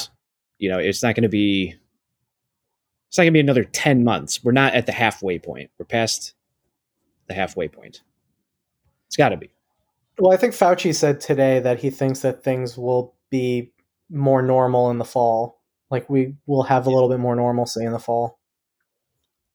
[0.61, 1.75] you know, it's not going to be
[3.09, 4.41] it's not going to be another 10 months.
[4.41, 5.69] We're not at the halfway point.
[5.77, 6.33] We're past
[7.27, 8.03] the halfway point.
[9.11, 9.51] It's got to be.
[10.17, 13.73] Well, I think Fauci said today that he thinks that things will be
[14.09, 15.59] more normal in the fall.
[15.89, 18.39] Like we will have a little bit more normalcy in the fall.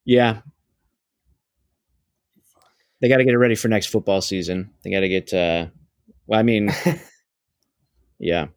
[0.05, 0.43] Yeah.
[3.01, 4.75] They got to get it ready for next football season.
[4.85, 5.69] They got to get uh
[6.27, 6.71] well, I mean
[8.19, 8.49] yeah.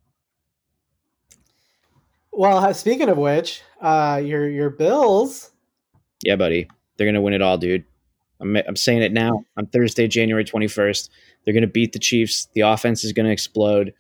[2.33, 5.51] Well, speaking of which, uh, your your Bills.
[6.25, 7.85] Yeah, buddy, they're gonna win it all, dude.
[8.41, 9.43] I'm I'm saying it now.
[9.57, 11.09] On Thursday, January 21st,
[11.43, 12.47] they're gonna beat the Chiefs.
[12.53, 13.93] The offense is gonna explode,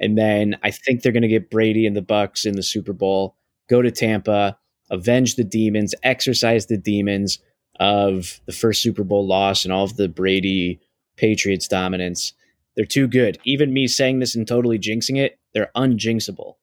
[0.00, 3.36] and then I think they're gonna get Brady and the Bucs in the Super Bowl.
[3.68, 4.58] Go to Tampa,
[4.90, 7.38] avenge the demons, exorcise the demons
[7.80, 10.80] of the first Super Bowl loss and all of the Brady
[11.16, 12.32] Patriots dominance.
[12.76, 13.38] They're too good.
[13.44, 16.54] Even me saying this and totally jinxing it, they're unjinxable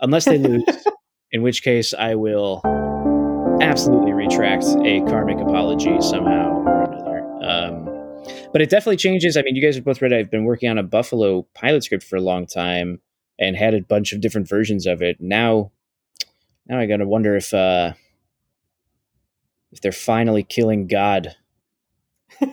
[0.00, 0.64] unless they lose,
[1.32, 2.62] in which case I will
[3.60, 6.57] absolutely retract a karmic apology somehow.
[7.42, 7.84] Um,
[8.52, 9.36] but it definitely changes.
[9.36, 10.12] I mean, you guys have both read.
[10.12, 13.00] I've been working on a Buffalo pilot script for a long time
[13.38, 15.20] and had a bunch of different versions of it.
[15.20, 15.70] Now,
[16.66, 17.92] now I gotta wonder if uh,
[19.72, 21.36] if they're finally killing God.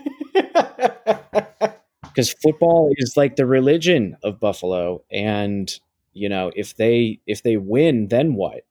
[2.15, 5.69] Because football is like the religion of Buffalo, and
[6.13, 8.61] you know if they if they win then what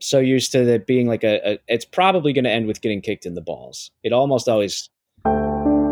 [0.00, 3.00] so used to that being like a, a it's probably going to end with getting
[3.00, 4.88] kicked in the balls it almost always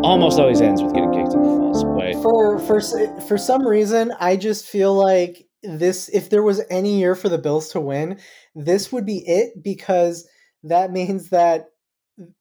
[0.03, 2.81] almost always ends with getting kicked in the balls but for for
[3.21, 7.37] for some reason i just feel like this if there was any year for the
[7.37, 8.19] bills to win
[8.55, 10.27] this would be it because
[10.63, 11.69] that means that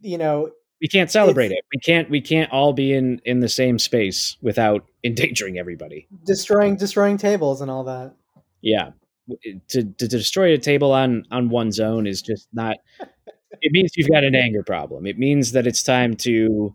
[0.01, 1.65] you know we can't celebrate it.
[1.73, 6.07] We can't we can't all be in in the same space without endangering everybody.
[6.27, 8.15] Destroying destroying tables and all that.
[8.61, 8.91] Yeah.
[9.71, 12.77] To to destroy a table on on one's own is just not
[13.61, 15.07] it means you've got an anger problem.
[15.07, 16.75] It means that it's time to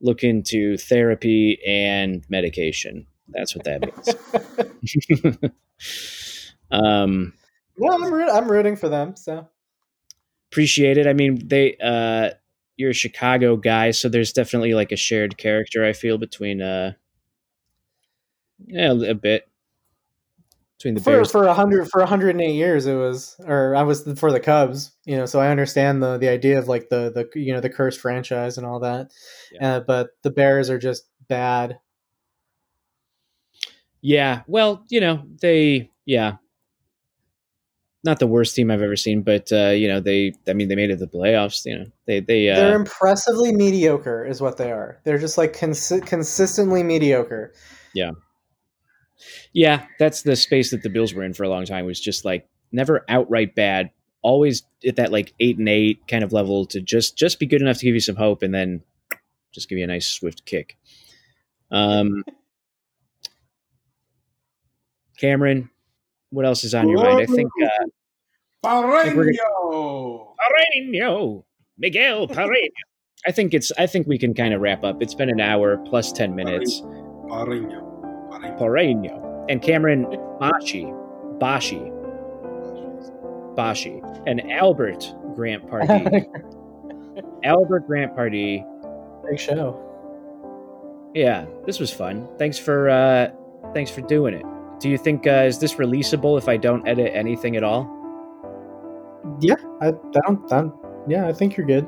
[0.00, 3.06] look into therapy and medication.
[3.28, 3.80] That's what that
[5.40, 5.50] means.
[6.70, 7.32] um
[7.76, 9.16] no, I'm, I'm rooting for them.
[9.16, 9.48] So
[10.50, 11.06] appreciate it.
[11.06, 12.30] I mean, they uh,
[12.76, 16.92] you're a Chicago guy, so there's definitely like a shared character I feel between uh
[18.66, 19.48] yeah, a bit
[20.78, 21.30] between the for Bears.
[21.30, 25.16] for a hundred for 108 years it was or I was for the Cubs, you
[25.16, 28.00] know, so I understand the the idea of like the the you know the cursed
[28.00, 29.10] franchise and all that.
[29.52, 29.76] Yeah.
[29.76, 31.78] Uh, but the Bears are just bad.
[34.00, 36.36] Yeah, well, you know, they yeah,
[38.04, 40.34] not the worst team I've ever seen, but uh, you know they.
[40.46, 41.64] I mean, they made it to the playoffs.
[41.64, 45.00] You know, they they uh, they're impressively mediocre, is what they are.
[45.04, 47.54] They're just like consi- consistently mediocre.
[47.94, 48.10] Yeah,
[49.52, 51.86] yeah, that's the space that the Bills were in for a long time.
[51.86, 53.90] Was just like never outright bad,
[54.22, 57.62] always at that like eight and eight kind of level to just just be good
[57.62, 58.82] enough to give you some hope, and then
[59.52, 60.76] just give you a nice swift kick.
[61.70, 62.24] Um,
[65.18, 65.70] Cameron,
[66.30, 67.20] what else is on your mind?
[67.20, 67.50] I think.
[67.62, 67.86] Uh,
[68.64, 70.34] Parreño.
[70.40, 71.44] Parreño.
[71.78, 72.68] Miguel Parreño.
[73.26, 73.72] I think it's.
[73.78, 75.02] I think we can kind of wrap up.
[75.02, 76.80] It's been an hour plus ten minutes.
[77.28, 77.93] Barreño.
[78.52, 78.58] Barreño.
[78.58, 80.06] Porreño and Cameron
[80.40, 80.92] Bashi,
[81.38, 81.90] Bashi,
[83.54, 86.26] Bashi, and Albert Grant Pardee.
[87.44, 88.64] Albert Grant Pardee.
[89.28, 89.80] Big show.
[91.14, 92.28] Yeah, this was fun.
[92.38, 93.30] Thanks for uh,
[93.72, 94.44] thanks for doing it.
[94.80, 97.88] Do you think uh, is this releasable if I don't edit anything at all?
[99.40, 100.52] Yeah, I, I don't.
[100.52, 100.74] I don't-
[101.06, 101.86] yeah, I think you're good.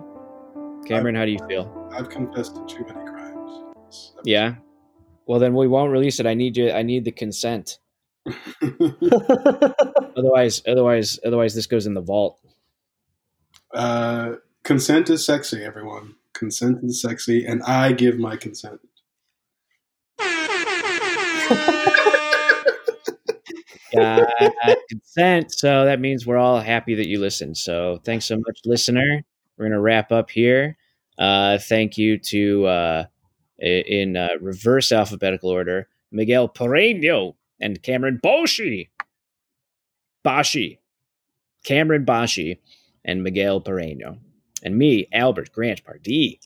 [0.87, 1.91] Cameron, how do you feel?
[1.93, 3.65] I've confessed to too many crimes.
[3.87, 4.13] Yes.
[4.25, 4.55] Yeah.
[5.27, 6.27] Well, then we won't release it.
[6.27, 6.71] I need you.
[6.71, 7.79] I need the consent.
[10.17, 12.41] Otherwise, otherwise, otherwise, this goes in the vault.
[13.75, 14.35] uh,
[14.65, 16.15] consent is sexy, everyone.
[16.33, 18.81] Consent is sexy, and I give my consent.
[23.95, 24.29] Got
[24.91, 25.53] consent.
[25.53, 27.57] So that means we're all happy that you listened.
[27.57, 29.23] So thanks so much, listener.
[29.57, 30.77] We're gonna wrap up here.
[31.19, 33.05] Uh, thank you to uh,
[33.59, 38.91] in uh, reverse alphabetical order, Miguel Pereño and Cameron Boshi,
[40.23, 40.81] Bashi,
[41.65, 42.61] Cameron Bashi,
[43.05, 44.19] and Miguel Pereño,
[44.63, 46.41] and me, Albert Grant Pardee.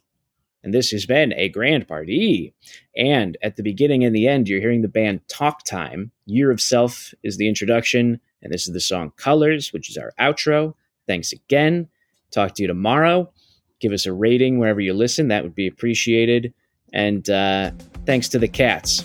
[0.63, 2.55] And this has been a grand party.
[2.95, 6.13] And at the beginning and the end, you're hearing the band Talk Time.
[6.27, 10.13] Year of Self is the introduction, and this is the song Colors, which is our
[10.21, 10.75] outro.
[11.07, 11.89] Thanks again.
[12.31, 13.33] Talk to you tomorrow.
[13.81, 16.53] Give us a rating wherever you listen, that would be appreciated.
[16.93, 17.71] And uh,
[18.07, 19.05] thanks to the cats.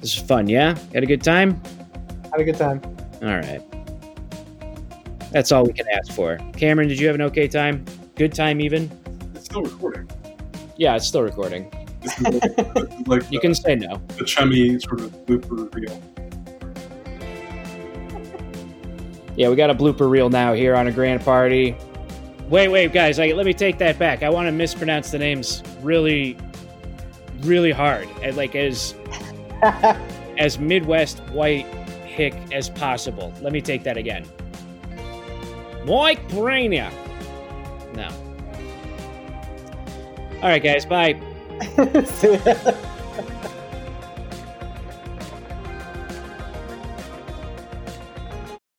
[0.00, 0.76] This was fun, yeah?
[0.94, 1.60] Had a good time?
[2.30, 2.80] Had a good time.
[3.22, 3.62] All right.
[5.30, 6.38] That's all we can ask for.
[6.56, 7.84] Cameron, did you have an okay time?
[8.16, 8.90] Good time, even?
[9.34, 10.08] It's still recording.
[10.76, 11.70] Yeah, it's still recording.
[12.00, 14.02] This like, this like You the, can say no.
[14.18, 16.02] the chummy sort of blooper reel.
[19.36, 21.76] Yeah, we got a blooper reel now here on a grand party.
[22.52, 24.22] Wait, wait, guys, I, let me take that back.
[24.22, 26.36] I want to mispronounce the names really,
[27.40, 28.94] really hard, and like as
[30.38, 31.64] as Midwest white
[32.04, 33.32] hick as possible.
[33.40, 34.26] Let me take that again.
[35.86, 36.92] Mike Brainiac.
[37.94, 38.10] No.
[40.42, 41.18] All right, guys, bye.